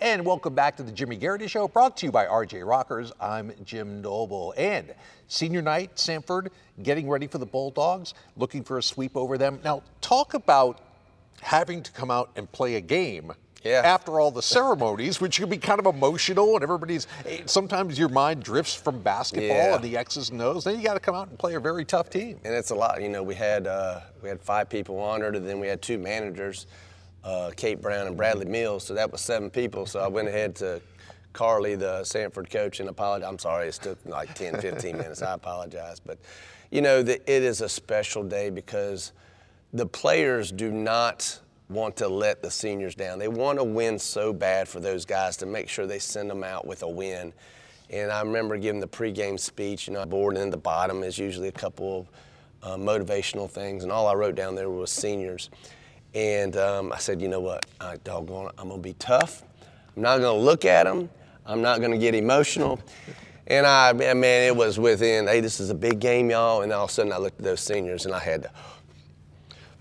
And 0.00 0.26
welcome 0.26 0.54
back 0.54 0.76
to 0.76 0.82
the 0.82 0.92
Jimmy 0.92 1.16
Garrity 1.16 1.46
Show, 1.46 1.68
brought 1.68 1.96
to 1.98 2.06
you 2.06 2.12
by 2.12 2.26
RJ 2.26 2.66
Rockers. 2.68 3.12
I'm 3.20 3.52
Jim 3.64 4.02
Noble. 4.02 4.52
And 4.56 4.92
senior 5.28 5.62
night, 5.62 5.96
Samford 5.96 6.48
getting 6.82 7.08
ready 7.08 7.26
for 7.26 7.38
the 7.38 7.46
Bulldogs, 7.46 8.12
looking 8.36 8.64
for 8.64 8.78
a 8.78 8.82
sweep 8.82 9.16
over 9.16 9.38
them. 9.38 9.60
Now, 9.64 9.82
talk 10.00 10.34
about 10.34 10.80
having 11.40 11.82
to 11.82 11.92
come 11.92 12.10
out 12.10 12.30
and 12.36 12.50
play 12.50 12.74
a 12.74 12.80
game 12.80 13.32
Yeah. 13.62 13.80
after 13.84 14.18
all 14.20 14.30
the 14.30 14.42
ceremonies, 14.42 15.20
which 15.20 15.38
can 15.38 15.48
be 15.48 15.56
kind 15.58 15.78
of 15.78 15.86
emotional, 15.86 16.54
and 16.54 16.62
everybody's 16.62 17.06
sometimes 17.46 17.98
your 17.98 18.08
mind 18.10 18.42
drifts 18.42 18.74
from 18.74 19.00
basketball 19.00 19.46
Yeah. 19.56 19.74
and 19.76 19.84
the 19.84 19.96
X's 19.96 20.28
and 20.30 20.42
O's. 20.42 20.64
Then 20.64 20.76
you 20.76 20.84
got 20.84 20.94
to 20.94 21.00
come 21.00 21.14
out 21.14 21.28
and 21.28 21.38
play 21.38 21.54
a 21.54 21.60
very 21.60 21.84
tough 21.84 22.10
team. 22.10 22.40
and 22.44 22.52
it's 22.52 22.70
a 22.70 22.74
lot. 22.74 23.00
You 23.00 23.08
know, 23.08 23.22
we 23.22 23.36
had 23.36 23.66
uh, 23.66 24.00
we 24.22 24.28
had 24.28 24.40
five 24.42 24.68
people 24.68 24.98
honored, 24.98 25.34
and 25.36 25.48
then 25.48 25.60
we 25.60 25.68
had 25.68 25.80
two 25.80 25.98
managers, 25.98 26.66
uh, 27.24 27.50
Kate 27.56 27.80
Brown 27.80 28.06
and 28.06 28.16
Bradley 28.16 28.46
Mills. 28.46 28.84
So 28.84 28.94
that 28.94 29.10
was 29.10 29.20
seven 29.20 29.50
people. 29.50 29.86
So 29.86 30.00
I 30.00 30.08
went 30.08 30.28
ahead 30.28 30.54
to 30.56 30.80
Carly, 31.32 31.74
the 31.74 32.00
Samford 32.02 32.50
coach, 32.50 32.80
and 32.80 32.88
apologized. 32.88 33.28
I'm 33.28 33.38
sorry, 33.38 33.68
it 33.68 33.74
took 33.74 33.98
like 34.06 34.34
10, 34.34 34.60
15 34.60 34.96
minutes. 34.96 35.22
I 35.22 35.34
apologize, 35.34 36.00
but 36.00 36.18
you 36.70 36.80
know, 36.80 37.02
the, 37.02 37.14
it 37.30 37.42
is 37.42 37.60
a 37.60 37.68
special 37.68 38.22
day 38.22 38.50
because 38.50 39.12
the 39.72 39.86
players 39.86 40.52
do 40.52 40.70
not 40.70 41.40
want 41.68 41.96
to 41.96 42.08
let 42.08 42.42
the 42.42 42.50
seniors 42.50 42.94
down. 42.94 43.18
They 43.18 43.28
want 43.28 43.58
to 43.58 43.64
win 43.64 43.98
so 43.98 44.32
bad 44.32 44.68
for 44.68 44.80
those 44.80 45.04
guys 45.04 45.36
to 45.38 45.46
make 45.46 45.68
sure 45.68 45.86
they 45.86 45.98
send 45.98 46.30
them 46.30 46.44
out 46.44 46.66
with 46.66 46.82
a 46.82 46.88
win. 46.88 47.32
And 47.90 48.10
I 48.10 48.20
remember 48.22 48.56
giving 48.56 48.80
the 48.80 48.88
pregame 48.88 49.38
speech, 49.38 49.88
you 49.88 49.94
know, 49.94 50.04
board 50.04 50.36
and 50.36 50.52
the 50.52 50.56
bottom 50.58 51.02
is 51.02 51.18
usually 51.18 51.48
a 51.48 51.52
couple 51.52 52.08
of 52.62 52.72
uh, 52.72 52.76
motivational 52.76 53.50
things, 53.50 53.82
and 53.82 53.92
all 53.92 54.06
I 54.06 54.14
wrote 54.14 54.34
down 54.34 54.54
there 54.54 54.70
was 54.70 54.90
seniors. 54.90 55.50
And 56.14 56.56
um, 56.56 56.92
I 56.92 56.98
said, 56.98 57.20
you 57.20 57.28
know 57.28 57.40
what, 57.40 57.66
doggone 58.04 58.46
it, 58.46 58.54
I'm 58.58 58.68
gonna 58.68 58.80
be 58.80 58.94
tough. 58.94 59.42
I'm 59.96 60.02
not 60.02 60.18
gonna 60.18 60.38
look 60.38 60.64
at 60.64 60.84
them. 60.84 61.10
I'm 61.44 61.60
not 61.60 61.80
gonna 61.80 61.98
get 61.98 62.14
emotional. 62.14 62.80
And 63.46 63.66
I, 63.66 63.92
man, 63.92 64.46
it 64.46 64.56
was 64.56 64.78
within, 64.78 65.26
hey, 65.26 65.40
this 65.40 65.60
is 65.60 65.70
a 65.70 65.74
big 65.74 66.00
game, 66.00 66.30
y'all. 66.30 66.62
And 66.62 66.72
all 66.72 66.84
of 66.84 66.90
a 66.90 66.92
sudden 66.92 67.12
I 67.12 67.18
looked 67.18 67.38
at 67.40 67.44
those 67.44 67.60
seniors 67.60 68.06
and 68.06 68.14
I 68.14 68.18
had 68.20 68.44
to, 68.44 68.50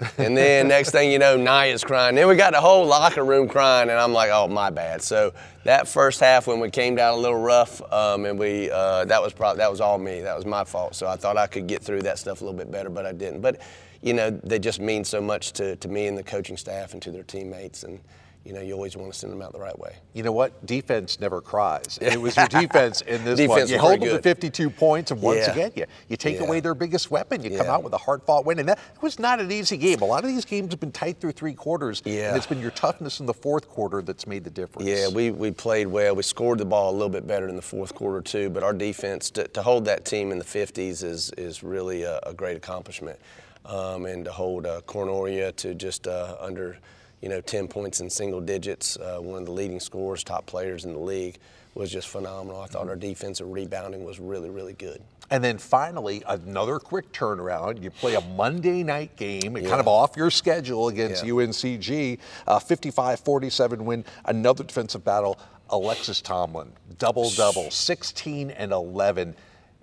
and 0.18 0.36
then 0.36 0.68
next 0.68 0.92
thing 0.92 1.12
you 1.12 1.20
know, 1.20 1.38
Naya's 1.38 1.84
crying. 1.84 2.16
Then 2.16 2.28
we 2.28 2.36
got 2.36 2.54
the 2.54 2.62
whole 2.62 2.86
locker 2.86 3.24
room 3.24 3.48
crying, 3.48 3.90
and 3.90 4.00
I'm 4.00 4.12
like, 4.12 4.32
oh, 4.34 4.48
my 4.48 4.70
bad. 4.70 5.02
So 5.02 5.34
that 5.64 5.88
first 5.88 6.20
half, 6.20 6.48
when 6.48 6.60
we 6.60 6.70
came 6.70 6.96
down 6.96 7.14
a 7.14 7.18
little 7.18 7.40
rough, 7.40 7.82
um, 7.92 8.26
and 8.26 8.38
we 8.38 8.70
uh, 8.72 9.06
that 9.06 9.22
was 9.22 9.34
probably 9.34 9.60
that 9.60 9.72
was 9.72 9.82
all 9.82 9.98
me. 9.98 10.22
That 10.22 10.36
was 10.36 10.46
my 10.46 10.64
fault. 10.64 10.96
So 10.96 11.08
I 11.08 11.16
thought 11.16 11.38
I 11.38 11.48
could 11.48 11.68
get 11.68 11.84
through 11.84 12.02
that 12.04 12.20
stuff 12.20 12.42
a 12.42 12.44
little 12.44 12.58
bit 12.58 12.72
better, 12.72 12.90
but 12.90 13.06
I 13.06 13.12
didn't. 13.12 13.42
But 13.42 13.62
you 14.04 14.14
know, 14.14 14.30
they 14.30 14.60
just 14.60 14.80
mean 14.80 15.04
so 15.06 15.22
much 15.22 15.54
to, 15.54 15.76
to 15.78 15.88
me 15.88 16.08
and 16.08 16.18
the 16.18 16.24
coaching 16.24 16.58
staff 16.58 16.94
and 16.94 17.02
to 17.02 17.12
their 17.12 17.24
teammates, 17.24 17.84
and 17.84 18.00
you 18.46 18.52
know, 18.52 18.60
you 18.60 18.74
always 18.74 18.98
want 18.98 19.10
to 19.10 19.18
send 19.18 19.32
them 19.32 19.42
out 19.42 19.54
the 19.54 19.60
right 19.60 19.80
way. 19.80 19.96
You 20.12 20.22
know 20.22 20.34
what? 20.34 20.66
Defense 20.66 21.18
never 21.22 21.40
cries. 21.40 21.98
And 22.02 22.14
it 22.14 22.20
was 22.20 22.36
your 22.38 22.50
defense 22.50 23.00
in 23.00 23.24
this 23.24 23.40
one. 23.40 23.48
Defense 23.48 23.72
You 23.72 23.78
hold 23.80 24.02
them 24.02 24.10
to 24.10 24.22
52 24.22 24.70
points, 24.70 25.12
and 25.12 25.22
once 25.22 25.48
Yeah. 25.48 25.54
again, 25.54 25.72
you, 25.78 25.86
you 26.10 26.18
take 26.18 26.36
Yeah. 26.40 26.44
away 26.48 26.60
their 26.60 26.76
biggest 26.76 27.10
weapon. 27.10 27.42
You 27.42 27.58
come 27.58 27.68
out 27.68 27.84
with 27.84 27.94
a 27.94 27.98
hard-fought 27.98 28.44
win, 28.46 28.60
and 28.60 28.68
that 28.68 28.80
was 29.00 29.18
not 29.18 29.40
an 29.40 29.50
easy 29.50 29.78
game. 29.78 30.02
A 30.02 30.06
lot 30.06 30.26
of 30.26 30.30
these 30.30 30.44
games 30.44 30.74
have 30.74 30.82
been 30.82 30.92
tight 30.92 31.22
through 31.22 31.32
three 31.32 31.54
quarters, 31.54 32.02
Yeah. 32.04 32.28
and 32.28 32.36
it's 32.38 32.46
been 32.46 32.60
your 32.60 32.72
toughness 32.72 33.22
in 33.22 33.28
the 33.28 33.34
fourth 33.34 33.70
quarter 33.70 34.02
that's 34.02 34.28
made 34.28 34.44
the 34.44 34.50
difference. 34.50 34.90
Yeah, 34.90 35.08
we, 35.08 35.32
we 35.32 35.52
played 35.52 35.88
well. 35.88 36.14
We 36.14 36.24
scored 36.24 36.58
the 36.58 36.66
ball 36.66 36.92
a 36.92 36.96
little 36.98 37.08
bit 37.08 37.26
better 37.26 37.48
in 37.48 37.56
the 37.56 37.62
fourth 37.62 37.96
quarter 37.96 38.20
too, 38.20 38.50
but 38.50 38.62
our 38.62 38.74
defense 38.74 39.30
to, 39.32 39.48
to 39.48 39.62
hold 39.64 39.86
that 39.86 40.04
team 40.04 40.34
in 40.34 40.38
the 40.38 40.44
50s 40.44 41.02
is 41.02 41.32
is 41.38 41.64
really 41.64 42.04
a, 42.04 42.20
a 42.24 42.34
great 42.34 42.58
accomplishment, 42.58 43.18
um, 43.66 44.06
and 44.06 44.26
to 44.26 44.32
hold 44.32 44.66
uh, 44.66 44.82
Cornoria 44.88 45.56
to 45.58 45.74
just 45.76 46.08
uh, 46.08 46.36
under 46.40 46.78
you 47.22 47.30
know 47.30 47.42
10 47.42 47.68
points 47.68 48.00
in 48.02 48.10
single 48.10 48.42
digits, 48.42 48.98
uh, 48.98 49.20
one 49.20 49.40
of 49.40 49.46
the 49.46 49.52
leading 49.52 49.80
scorers, 49.80 50.24
top 50.24 50.46
players 50.46 50.86
in 50.86 50.94
the 50.94 51.00
league, 51.00 51.38
was 51.74 51.92
just 51.92 52.08
phenomenal. 52.10 52.62
I 52.62 52.68
thought 52.68 52.88
our 52.90 52.96
defensive 52.96 53.48
rebounding 53.50 54.04
was 54.04 54.20
really 54.20 54.50
really 54.50 54.74
good. 54.74 55.02
And 55.30 55.42
then 55.44 55.58
finally, 55.58 56.22
another 56.28 56.78
quick 56.80 57.12
turnaround. 57.14 57.82
You 57.82 57.90
play 57.90 58.14
a 58.16 58.22
Monday 58.22 58.84
night 58.84 59.16
game, 59.16 59.56
kind 59.56 59.80
of 59.80 59.88
off 59.88 60.16
your 60.18 60.30
schedule 60.30 60.90
against 60.90 61.24
Yeah. 61.26 61.32
UNCG, 61.32 62.20
a 62.46 62.58
55-47 62.60 63.78
win. 63.80 64.06
Another 64.26 64.64
defensive 64.64 65.04
battle. 65.04 65.40
Alexis 65.70 66.22
Tomlin, 66.22 66.72
double 67.00 67.32
double, 67.32 67.72
16 67.72 68.52
and 68.52 68.72
11. 68.72 69.34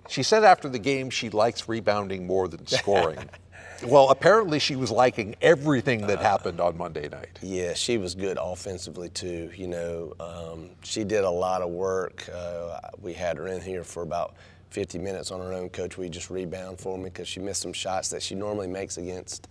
She 0.07 0.23
said 0.23 0.43
after 0.45 0.69
the 0.69 0.79
game 0.79 1.09
she 1.09 1.29
likes 1.29 1.67
rebounding 1.67 2.25
more 2.27 2.47
than 2.47 2.65
scoring. 2.67 3.17
well, 3.85 4.09
apparently 4.09 4.59
she 4.59 4.75
was 4.75 4.91
liking 4.91 5.35
everything 5.41 6.07
that 6.07 6.19
happened 6.19 6.59
on 6.59 6.77
Monday 6.77 7.09
night. 7.09 7.39
Yeah, 7.41 7.73
she 7.73 7.97
was 7.97 8.15
good 8.15 8.37
offensively 8.41 9.09
too. 9.09 9.51
You 9.55 9.67
know, 9.67 10.13
um, 10.19 10.69
she 10.83 11.03
did 11.03 11.23
a 11.23 11.29
lot 11.29 11.61
of 11.61 11.69
work. 11.69 12.27
Uh, 12.33 12.79
we 13.01 13.13
had 13.13 13.37
her 13.37 13.47
in 13.47 13.61
here 13.61 13.83
for 13.83 14.03
about 14.03 14.35
50 14.69 14.99
minutes 14.99 15.31
on 15.31 15.39
her 15.39 15.53
own. 15.53 15.69
Coach, 15.69 15.97
we 15.97 16.09
just 16.09 16.29
rebound 16.29 16.79
for 16.79 16.97
me 16.97 17.05
because 17.05 17.27
she 17.27 17.39
missed 17.39 17.61
some 17.61 17.73
shots 17.73 18.09
that 18.09 18.21
she 18.21 18.35
normally 18.35 18.67
makes 18.67 18.97
against 18.97 19.47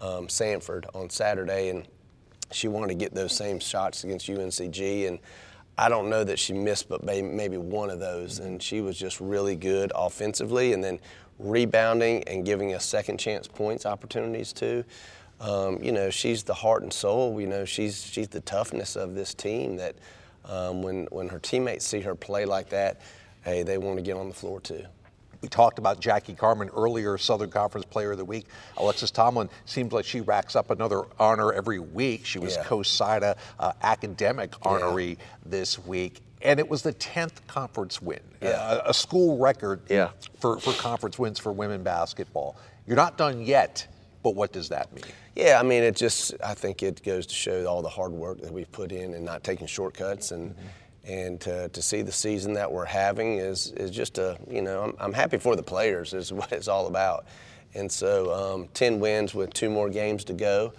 um, 0.00 0.26
Samford 0.28 0.84
on 0.94 1.10
Saturday, 1.10 1.70
and 1.70 1.86
she 2.52 2.68
wanted 2.68 2.88
to 2.88 2.94
get 2.94 3.14
those 3.14 3.34
same 3.34 3.58
shots 3.58 4.04
against 4.04 4.28
UNCG. 4.28 5.08
And 5.08 5.18
I 5.78 5.88
don't 5.88 6.10
know 6.10 6.24
that 6.24 6.38
she 6.38 6.52
missed, 6.52 6.88
but 6.88 7.04
maybe 7.04 7.56
one 7.56 7.88
of 7.88 8.00
those. 8.00 8.40
And 8.40 8.60
she 8.60 8.80
was 8.80 8.98
just 8.98 9.20
really 9.20 9.54
good 9.54 9.92
offensively, 9.94 10.72
and 10.72 10.82
then 10.82 10.98
rebounding 11.38 12.24
and 12.24 12.44
giving 12.44 12.74
us 12.74 12.84
second 12.84 13.18
chance 13.18 13.46
points 13.46 13.86
opportunities 13.86 14.52
too. 14.52 14.84
Um, 15.40 15.80
you 15.80 15.92
know, 15.92 16.10
she's 16.10 16.42
the 16.42 16.54
heart 16.54 16.82
and 16.82 16.92
soul. 16.92 17.40
You 17.40 17.46
know, 17.46 17.64
she's 17.64 18.04
she's 18.04 18.28
the 18.28 18.40
toughness 18.40 18.96
of 18.96 19.14
this 19.14 19.34
team. 19.34 19.76
That 19.76 19.94
um, 20.44 20.82
when 20.82 21.06
when 21.10 21.28
her 21.28 21.38
teammates 21.38 21.86
see 21.86 22.00
her 22.00 22.16
play 22.16 22.44
like 22.44 22.70
that, 22.70 23.00
hey, 23.44 23.62
they 23.62 23.78
want 23.78 23.98
to 23.98 24.02
get 24.02 24.16
on 24.16 24.28
the 24.28 24.34
floor 24.34 24.60
too. 24.60 24.84
We 25.40 25.48
talked 25.48 25.78
about 25.78 26.00
Jackie 26.00 26.34
Carmen 26.34 26.68
earlier, 26.76 27.16
Southern 27.16 27.50
Conference 27.50 27.86
Player 27.86 28.12
of 28.12 28.18
the 28.18 28.24
Week. 28.24 28.46
Alexis 28.76 29.10
Tomlin 29.10 29.48
seems 29.66 29.92
like 29.92 30.04
she 30.04 30.20
racks 30.20 30.56
up 30.56 30.70
another 30.70 31.02
honor 31.18 31.52
every 31.52 31.78
week. 31.78 32.24
She 32.26 32.38
was 32.38 32.56
Yeah. 32.56 32.64
COSIDA 32.64 33.36
uh, 33.60 33.72
academic 33.82 34.50
honoree 34.62 35.16
this 35.46 35.78
week. 35.78 36.20
And 36.42 36.58
it 36.60 36.68
was 36.68 36.82
the 36.82 36.92
10th 36.94 37.44
conference 37.46 38.00
win, 38.02 38.20
Yeah. 38.40 38.50
uh, 38.50 38.82
a 38.86 38.94
school 38.94 39.38
record 39.38 39.80
Yeah. 39.88 40.10
for, 40.40 40.58
for 40.60 40.72
conference 40.72 41.18
wins 41.18 41.38
for 41.38 41.52
women 41.52 41.82
basketball. 41.82 42.56
You're 42.86 42.96
not 42.96 43.16
done 43.18 43.42
yet, 43.42 43.86
but 44.22 44.34
what 44.34 44.52
does 44.52 44.68
that 44.70 44.92
mean? 44.92 45.04
Yeah, 45.36 45.58
I 45.60 45.62
mean, 45.62 45.82
it 45.84 45.94
just, 45.94 46.34
I 46.44 46.54
think 46.54 46.82
it 46.82 47.02
goes 47.04 47.26
to 47.26 47.34
show 47.34 47.66
all 47.66 47.82
the 47.82 47.88
hard 47.88 48.12
work 48.12 48.40
that 48.40 48.52
we've 48.52 48.70
put 48.72 48.90
in 48.92 49.14
and 49.14 49.24
not 49.24 49.44
taking 49.44 49.66
shortcuts. 49.68 50.30
And, 50.32 50.54
and 51.08 51.40
to, 51.40 51.68
to 51.70 51.82
see 51.82 52.02
the 52.02 52.12
season 52.12 52.52
that 52.52 52.70
we're 52.70 52.84
having 52.84 53.38
is, 53.38 53.72
is 53.72 53.90
just 53.90 54.18
a, 54.18 54.38
you 54.48 54.60
know, 54.60 54.82
I'm, 54.82 54.94
I'm 55.00 55.12
happy 55.12 55.38
for 55.38 55.56
the 55.56 55.62
players, 55.62 56.12
is 56.12 56.32
what 56.32 56.52
it's 56.52 56.68
all 56.68 56.86
about. 56.86 57.26
And 57.74 57.90
so 57.90 58.32
um, 58.32 58.68
10 58.74 59.00
wins 59.00 59.34
with 59.34 59.52
two 59.52 59.70
more 59.70 59.88
games 59.88 60.24
to 60.24 60.34
go. 60.34 60.72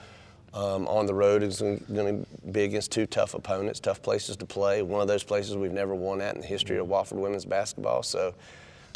Um, 0.51 0.87
on 0.87 1.05
the 1.05 1.13
road 1.13 1.43
is 1.43 1.61
going 1.61 1.79
to 1.87 2.25
be 2.51 2.63
against 2.63 2.91
two 2.91 3.05
tough 3.05 3.35
opponents, 3.35 3.79
tough 3.79 4.01
places 4.01 4.35
to 4.37 4.47
play. 4.47 4.81
One 4.81 4.99
of 4.99 5.07
those 5.07 5.23
places 5.23 5.55
we've 5.55 5.71
never 5.71 5.93
won 5.93 6.21
at 6.21 6.33
in 6.33 6.41
the 6.41 6.47
history 6.47 6.79
of 6.79 6.87
Wofford 6.87 7.19
women's 7.19 7.45
basketball. 7.45 8.01
So, 8.01 8.33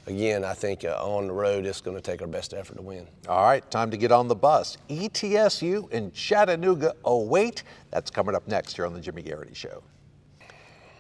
again, 0.08 0.44
I 0.44 0.56
think 0.56 0.84
uh, 0.84 0.96
on 1.00 1.28
the 1.28 1.34
road 1.34 1.68
it's 1.68 1.80
going 1.80 1.96
to 1.96 2.02
take 2.02 2.24
our 2.24 2.28
best 2.28 2.56
effort 2.56 2.78
to 2.78 2.82
win. 2.82 3.06
All 3.30 3.44
right, 3.44 3.70
time 3.70 3.92
to 3.92 3.98
get 3.98 4.12
on 4.12 4.28
the 4.28 4.36
bus. 4.36 4.78
ETSU 4.90 5.92
in 5.92 6.12
Chattanooga 6.12 6.96
await. 7.06 7.62
That's 7.92 8.10
coming 8.10 8.34
up 8.34 8.48
next 8.48 8.76
here 8.76 8.88
on 8.88 8.94
the 8.96 9.00
Jimmy 9.00 9.22
Garrity 9.22 9.54
Show. 9.54 9.84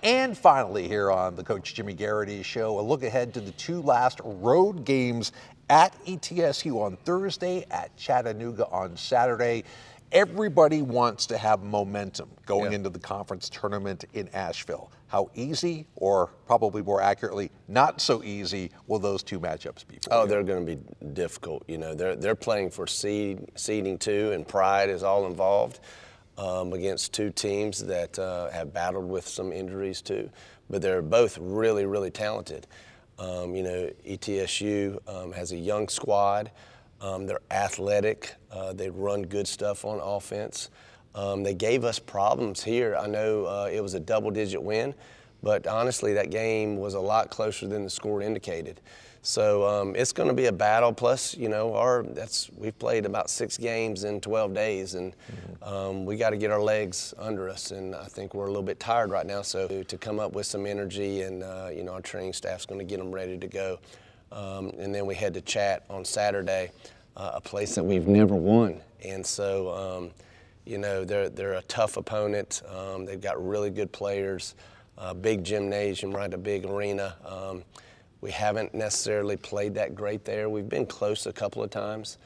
And 0.03 0.37
finally, 0.37 0.87
here 0.89 1.09
on 1.11 1.35
the 1.35 1.43
Coach 1.43 1.73
Jimmy 1.75 1.93
Garrity 1.93 2.43
Show, 2.43 2.77
a 2.77 2.81
look 2.81 3.03
ahead 3.03 3.33
to 3.35 3.39
the 3.39 3.51
two 3.51 3.81
last 3.81 4.19
road 4.23 4.83
games 4.83 5.31
at 5.69 5.95
ETSU 6.05 6.75
on 6.81 6.97
Thursday, 7.05 7.65
at 7.71 7.95
Chattanooga 7.95 8.67
on 8.67 8.97
Saturday. 8.97 9.63
Everybody 10.11 10.81
wants 10.81 11.25
to 11.27 11.37
have 11.37 11.63
momentum 11.63 12.29
going 12.45 12.71
Yeah. 12.71 12.75
into 12.79 12.89
the 12.89 12.99
conference 12.99 13.49
tournament 13.49 14.03
in 14.13 14.27
Asheville. 14.33 14.91
How 15.07 15.29
easy, 15.35 15.87
or 15.95 16.27
probably 16.47 16.81
more 16.83 17.01
accurately, 17.01 17.49
not 17.69 18.01
so 18.01 18.21
easy, 18.23 18.71
will 18.87 18.99
those 18.99 19.23
two 19.23 19.39
matchups 19.39 19.87
be 19.87 19.97
for 20.01 20.13
Oh, 20.13 20.23
you? 20.23 20.27
they're 20.27 20.43
going 20.43 20.65
to 20.65 20.75
be 20.75 20.81
difficult. 21.13 21.63
You 21.67 21.77
know, 21.77 21.95
they're 21.95 22.15
they're 22.15 22.35
playing 22.35 22.71
for 22.71 22.85
seed 22.87 23.51
seeding 23.55 23.97
too, 23.97 24.31
and 24.33 24.45
pride 24.45 24.89
is 24.89 25.01
all 25.01 25.25
involved 25.25 25.79
um, 26.37 26.73
against 26.73 27.13
two 27.13 27.29
teams 27.29 27.83
that 27.85 28.17
uh, 28.17 28.49
have 28.49 28.73
battled 28.73 29.07
with 29.07 29.27
some 29.27 29.51
injuries 29.51 30.01
too. 30.01 30.29
But 30.69 30.81
they're 30.81 31.01
both 31.01 31.37
really, 31.37 31.85
really 31.85 32.11
talented. 32.11 32.67
Um, 33.19 33.55
you 33.55 33.63
know, 33.63 33.91
ETSU 34.07 34.97
um, 35.07 35.31
has 35.33 35.51
a 35.51 35.57
young 35.57 35.87
squad. 35.87 36.51
Um, 37.01 37.27
they're 37.27 37.41
athletic. 37.51 38.35
Uh, 38.51 38.73
they 38.73 38.89
run 38.89 39.23
good 39.23 39.47
stuff 39.47 39.85
on 39.85 39.99
offense. 39.99 40.69
Um, 41.15 41.43
they 41.43 41.53
gave 41.53 41.83
us 41.83 41.99
problems 41.99 42.63
here. 42.63 42.95
I 42.95 43.07
know 43.07 43.45
uh, 43.45 43.69
it 43.71 43.81
was 43.81 43.93
a 43.93 43.99
double-digit 43.99 44.61
win, 44.61 44.95
but 45.43 45.67
honestly, 45.67 46.13
that 46.13 46.31
game 46.31 46.77
was 46.77 46.93
a 46.93 46.99
lot 46.99 47.29
closer 47.29 47.67
than 47.67 47.83
the 47.83 47.89
score 47.89 48.21
indicated. 48.21 48.79
So 49.25 49.65
um, 49.65 49.95
it's 49.95 50.11
going 50.11 50.27
to 50.27 50.33
be 50.35 50.47
a 50.47 50.51
battle. 50.51 50.91
Plus, 50.91 51.35
you 51.35 51.47
know, 51.47 51.75
our 51.75 52.03
that's 52.03 52.49
we've 52.57 52.77
played 52.77 53.05
about 53.05 53.29
six 53.29 53.57
games 53.57 54.03
in 54.03 54.19
12 54.19 54.53
days, 54.53 54.95
and 54.95 55.13
um, 55.61 56.05
we 56.05 56.17
got 56.17 56.31
to 56.31 56.37
get 56.37 56.51
our 56.51 56.61
legs 56.61 57.13
under 57.17 57.47
us. 57.47 57.71
And 57.71 57.95
I 57.95 58.05
think 58.05 58.33
we're 58.33 58.45
a 58.45 58.49
little 58.49 58.63
bit 58.63 58.81
tired 58.81 59.11
right 59.11 59.25
now. 59.25 59.41
So 59.41 59.83
to 59.83 59.97
come 59.97 60.19
up 60.19 60.33
with 60.33 60.45
some 60.45 60.65
energy, 60.65 61.21
and 61.21 61.41
uh, 61.41 61.69
you 61.73 61.83
know, 61.83 61.93
our 61.93 62.01
training 62.01 62.33
staff's 62.33 62.65
going 62.65 62.79
to 62.79 62.85
get 62.85 62.99
them 62.99 63.13
ready 63.13 63.37
to 63.37 63.47
go. 63.47 63.79
Um, 64.33 64.73
and 64.77 64.93
then 64.93 65.05
we 65.05 65.15
head 65.15 65.33
to 65.35 65.41
chat 65.41 65.85
on 65.89 66.03
Saturday, 66.03 66.71
uh, 67.15 67.31
a 67.35 67.41
place 67.41 67.75
that 67.75 67.83
we've 67.83 68.07
never 68.07 68.35
won, 68.35 68.81
and 69.03 69.25
so. 69.25 69.69
Um, 69.69 70.11
you 70.65 70.77
know, 70.77 71.03
they're, 71.03 71.27
they're 71.27 71.55
a 71.55 71.61
tough 71.63 71.97
opponent. 71.97 72.61
Um, 72.73 73.03
they've 73.05 73.19
got 73.19 73.45
really 73.45 73.69
good 73.69 73.91
players, 73.91 74.55
uh, 74.97 75.13
big 75.13 75.43
gymnasium, 75.43 76.11
right, 76.11 76.33
a 76.33 76.37
big 76.37 76.65
arena. 76.65 77.15
Um, 77.25 77.63
we 78.21 78.31
haven't 78.31 78.73
necessarily 78.73 79.35
played 79.35 79.73
that 79.75 79.95
great 79.95 80.23
there. 80.23 80.49
We've 80.49 80.69
been 80.69 80.85
close 80.85 81.25
a 81.25 81.33
couple 81.33 81.61
of 81.61 81.69
times. 81.69 82.17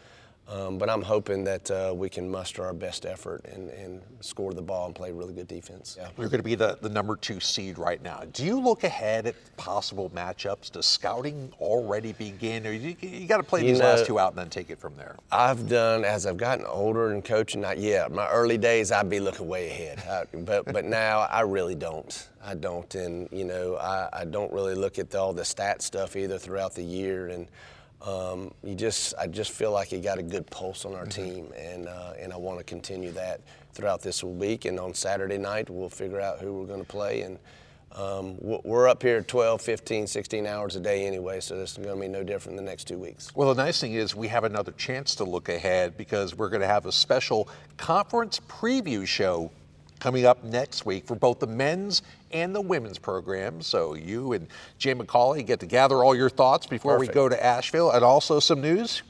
Um, 0.49 0.77
but 0.77 0.89
I'm 0.89 1.01
hoping 1.01 1.43
that 1.43 1.69
uh, 1.69 1.93
we 1.93 2.07
can 2.07 2.29
muster 2.29 2.63
our 2.65 2.73
best 2.73 3.05
effort 3.05 3.43
and, 3.53 3.69
and, 3.71 4.01
score 4.19 4.51
the 4.51 4.61
ball 4.63 4.87
and 4.87 4.95
play 4.95 5.11
really 5.11 5.33
good 5.33 5.47
defense. 5.47 5.95
Yeah. 5.95 6.09
You're 6.17 6.27
going 6.27 6.39
to 6.39 6.43
be 6.43 6.55
the, 6.55 6.75
the 6.81 6.89
number 6.89 7.15
two 7.15 7.39
seed 7.39 7.77
right 7.77 8.01
now. 8.01 8.23
Do 8.33 8.43
you 8.43 8.59
look 8.59 8.83
ahead 8.83 9.27
at 9.27 9.35
possible 9.57 10.09
matchups? 10.09 10.71
Does 10.71 10.87
scouting 10.87 11.53
already 11.59 12.13
begin? 12.13 12.65
Or 12.65 12.71
you, 12.71 12.95
you 12.99 13.27
got 13.27 13.37
to 13.37 13.43
play 13.43 13.61
you 13.61 13.67
these 13.67 13.79
know, 13.79 13.85
last 13.85 14.07
two 14.07 14.17
out 14.17 14.31
and 14.31 14.39
then 14.39 14.49
take 14.49 14.71
it 14.71 14.79
from 14.79 14.95
there? 14.95 15.17
I've 15.31 15.69
done, 15.69 16.03
as 16.03 16.25
I've 16.25 16.37
gotten 16.37 16.65
older 16.65 17.11
and 17.11 17.23
coaching, 17.23 17.61
not 17.61 17.77
yet. 17.77 18.11
My 18.11 18.27
early 18.29 18.57
days, 18.57 18.91
I'd 18.91 19.09
be 19.09 19.19
looking 19.19 19.47
way 19.47 19.67
ahead. 19.67 19.99
I, 20.09 20.37
but, 20.37 20.65
but 20.65 20.83
now 20.83 21.19
I 21.19 21.41
really 21.41 21.75
don't. 21.75 22.27
I 22.43 22.55
don't. 22.55 22.93
And, 22.95 23.29
you 23.31 23.45
know, 23.45 23.75
I, 23.75 24.09
I 24.21 24.25
don't 24.25 24.51
really 24.51 24.73
look 24.73 24.97
at 24.97 25.11
the, 25.11 25.19
all 25.19 25.31
the 25.31 25.45
stat 25.45 25.83
stuff 25.83 26.15
either 26.15 26.39
throughout 26.39 26.73
the 26.73 26.83
year. 26.83 27.27
And, 27.27 27.47
um, 28.01 28.53
you 28.63 28.75
just, 28.75 29.13
I 29.19 29.27
just 29.27 29.51
feel 29.51 29.71
like 29.71 29.87
he 29.87 29.99
got 29.99 30.19
a 30.19 30.23
good 30.23 30.47
pulse 30.49 30.85
on 30.85 30.93
our 30.93 31.05
mm-hmm. 31.05 31.23
team, 31.23 31.53
and 31.57 31.87
uh, 31.87 32.13
and 32.19 32.31
I 32.31 32.37
want 32.37 32.59
to 32.59 32.63
continue 32.63 33.11
that 33.13 33.41
throughout 33.73 34.01
this 34.01 34.23
week. 34.23 34.65
And 34.65 34.79
on 34.79 34.93
Saturday 34.93 35.37
night, 35.37 35.69
we'll 35.69 35.89
figure 35.89 36.21
out 36.21 36.39
who 36.39 36.53
we're 36.53 36.67
going 36.67 36.83
to 36.83 36.87
play. 36.87 37.21
And 37.21 37.39
um, 37.93 38.35
we're 38.39 38.87
up 38.87 39.01
here 39.01 39.21
12, 39.21 39.61
15, 39.61 40.07
16 40.07 40.45
hours 40.45 40.75
a 40.75 40.79
day 40.79 41.07
anyway, 41.07 41.39
so 41.39 41.57
this 41.57 41.71
is 41.71 41.77
going 41.77 41.95
to 41.95 42.01
be 42.01 42.07
no 42.07 42.23
different 42.23 42.59
in 42.59 42.63
the 42.63 42.69
next 42.69 42.83
two 42.85 42.97
weeks. 42.97 43.33
Well, 43.35 43.53
the 43.53 43.63
nice 43.63 43.81
thing 43.81 43.93
is 43.93 44.13
we 44.13 44.27
have 44.27 44.43
another 44.43 44.71
chance 44.73 45.15
to 45.15 45.23
look 45.23 45.49
ahead 45.49 45.97
because 45.97 46.35
we're 46.35 46.49
going 46.49 46.61
to 46.61 46.67
have 46.67 46.85
a 46.85 46.91
special 46.91 47.49
conference 47.77 48.39
preview 48.47 49.07
show 49.07 49.51
coming 49.99 50.25
up 50.25 50.43
next 50.43 50.85
week 50.85 51.05
for 51.05 51.15
both 51.15 51.39
the 51.39 51.47
men's 51.47 52.01
and 52.31 52.53
the 52.53 52.61
women's 52.61 52.97
programs. 52.97 53.67
So 53.67 53.95
you 53.95 54.33
and 54.33 54.47
Jay 54.77 54.93
McAuley 54.93 55.45
get 55.45 55.59
to 55.61 55.65
gather 55.65 56.03
all 56.03 56.15
your 56.15 56.29
thoughts 56.29 56.67
before 56.67 56.93
Perfect. 56.97 57.11
we 57.11 57.13
go 57.13 57.29
to 57.29 57.43
Asheville. 57.43 57.91
And 57.91 58.03
also 58.03 58.39
some 58.39 58.61
news. 58.61 59.03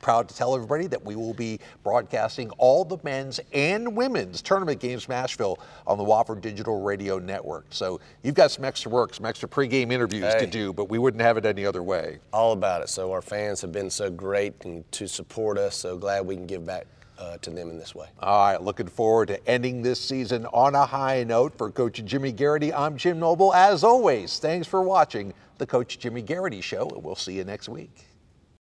Proud 0.00 0.28
to 0.28 0.36
tell 0.36 0.54
everybody 0.54 0.86
that 0.88 1.02
we 1.02 1.16
will 1.16 1.32
be 1.32 1.58
broadcasting 1.82 2.50
all 2.58 2.84
the 2.84 2.98
men's 3.04 3.40
and 3.54 3.96
women's 3.96 4.42
tournament 4.42 4.78
games 4.78 5.04
from 5.04 5.14
Asheville 5.14 5.58
on 5.86 5.96
the 5.96 6.04
Wofford 6.04 6.42
Digital 6.42 6.82
Radio 6.82 7.18
Network. 7.18 7.64
So 7.70 8.00
you've 8.22 8.34
got 8.34 8.50
some 8.50 8.66
extra 8.66 8.90
work, 8.90 9.14
some 9.14 9.24
extra 9.24 9.48
pregame 9.48 9.92
interviews 9.92 10.34
hey, 10.34 10.40
to 10.40 10.46
do, 10.46 10.74
but 10.74 10.90
we 10.90 10.98
wouldn't 10.98 11.22
have 11.22 11.38
it 11.38 11.46
any 11.46 11.64
other 11.64 11.82
way. 11.82 12.18
All 12.34 12.52
about 12.52 12.82
it. 12.82 12.90
So 12.90 13.12
our 13.12 13.22
fans 13.22 13.62
have 13.62 13.72
been 13.72 13.88
so 13.88 14.10
great 14.10 14.62
and 14.66 14.90
to 14.92 15.08
support 15.08 15.56
us. 15.56 15.74
So 15.74 15.96
glad 15.96 16.26
we 16.26 16.36
can 16.36 16.46
give 16.46 16.66
back 16.66 16.86
uh, 17.18 17.38
to 17.38 17.50
them 17.50 17.70
in 17.70 17.78
this 17.78 17.94
way. 17.94 18.08
All 18.20 18.46
right, 18.46 18.62
looking 18.62 18.88
forward 18.88 19.28
to 19.28 19.48
ending 19.48 19.82
this 19.82 20.00
season 20.00 20.46
on 20.46 20.74
a 20.74 20.86
high 20.86 21.24
note. 21.24 21.56
For 21.56 21.70
Coach 21.70 22.04
Jimmy 22.04 22.32
Garrity, 22.32 22.72
I'm 22.72 22.96
Jim 22.96 23.18
Noble. 23.18 23.54
As 23.54 23.84
always, 23.84 24.38
thanks 24.38 24.66
for 24.66 24.82
watching 24.82 25.32
the 25.58 25.66
Coach 25.66 25.98
Jimmy 25.98 26.22
Garrity 26.22 26.60
Show, 26.60 26.88
and 26.94 27.02
we'll 27.02 27.14
see 27.14 27.34
you 27.34 27.44
next 27.44 27.68
week. 27.68 28.13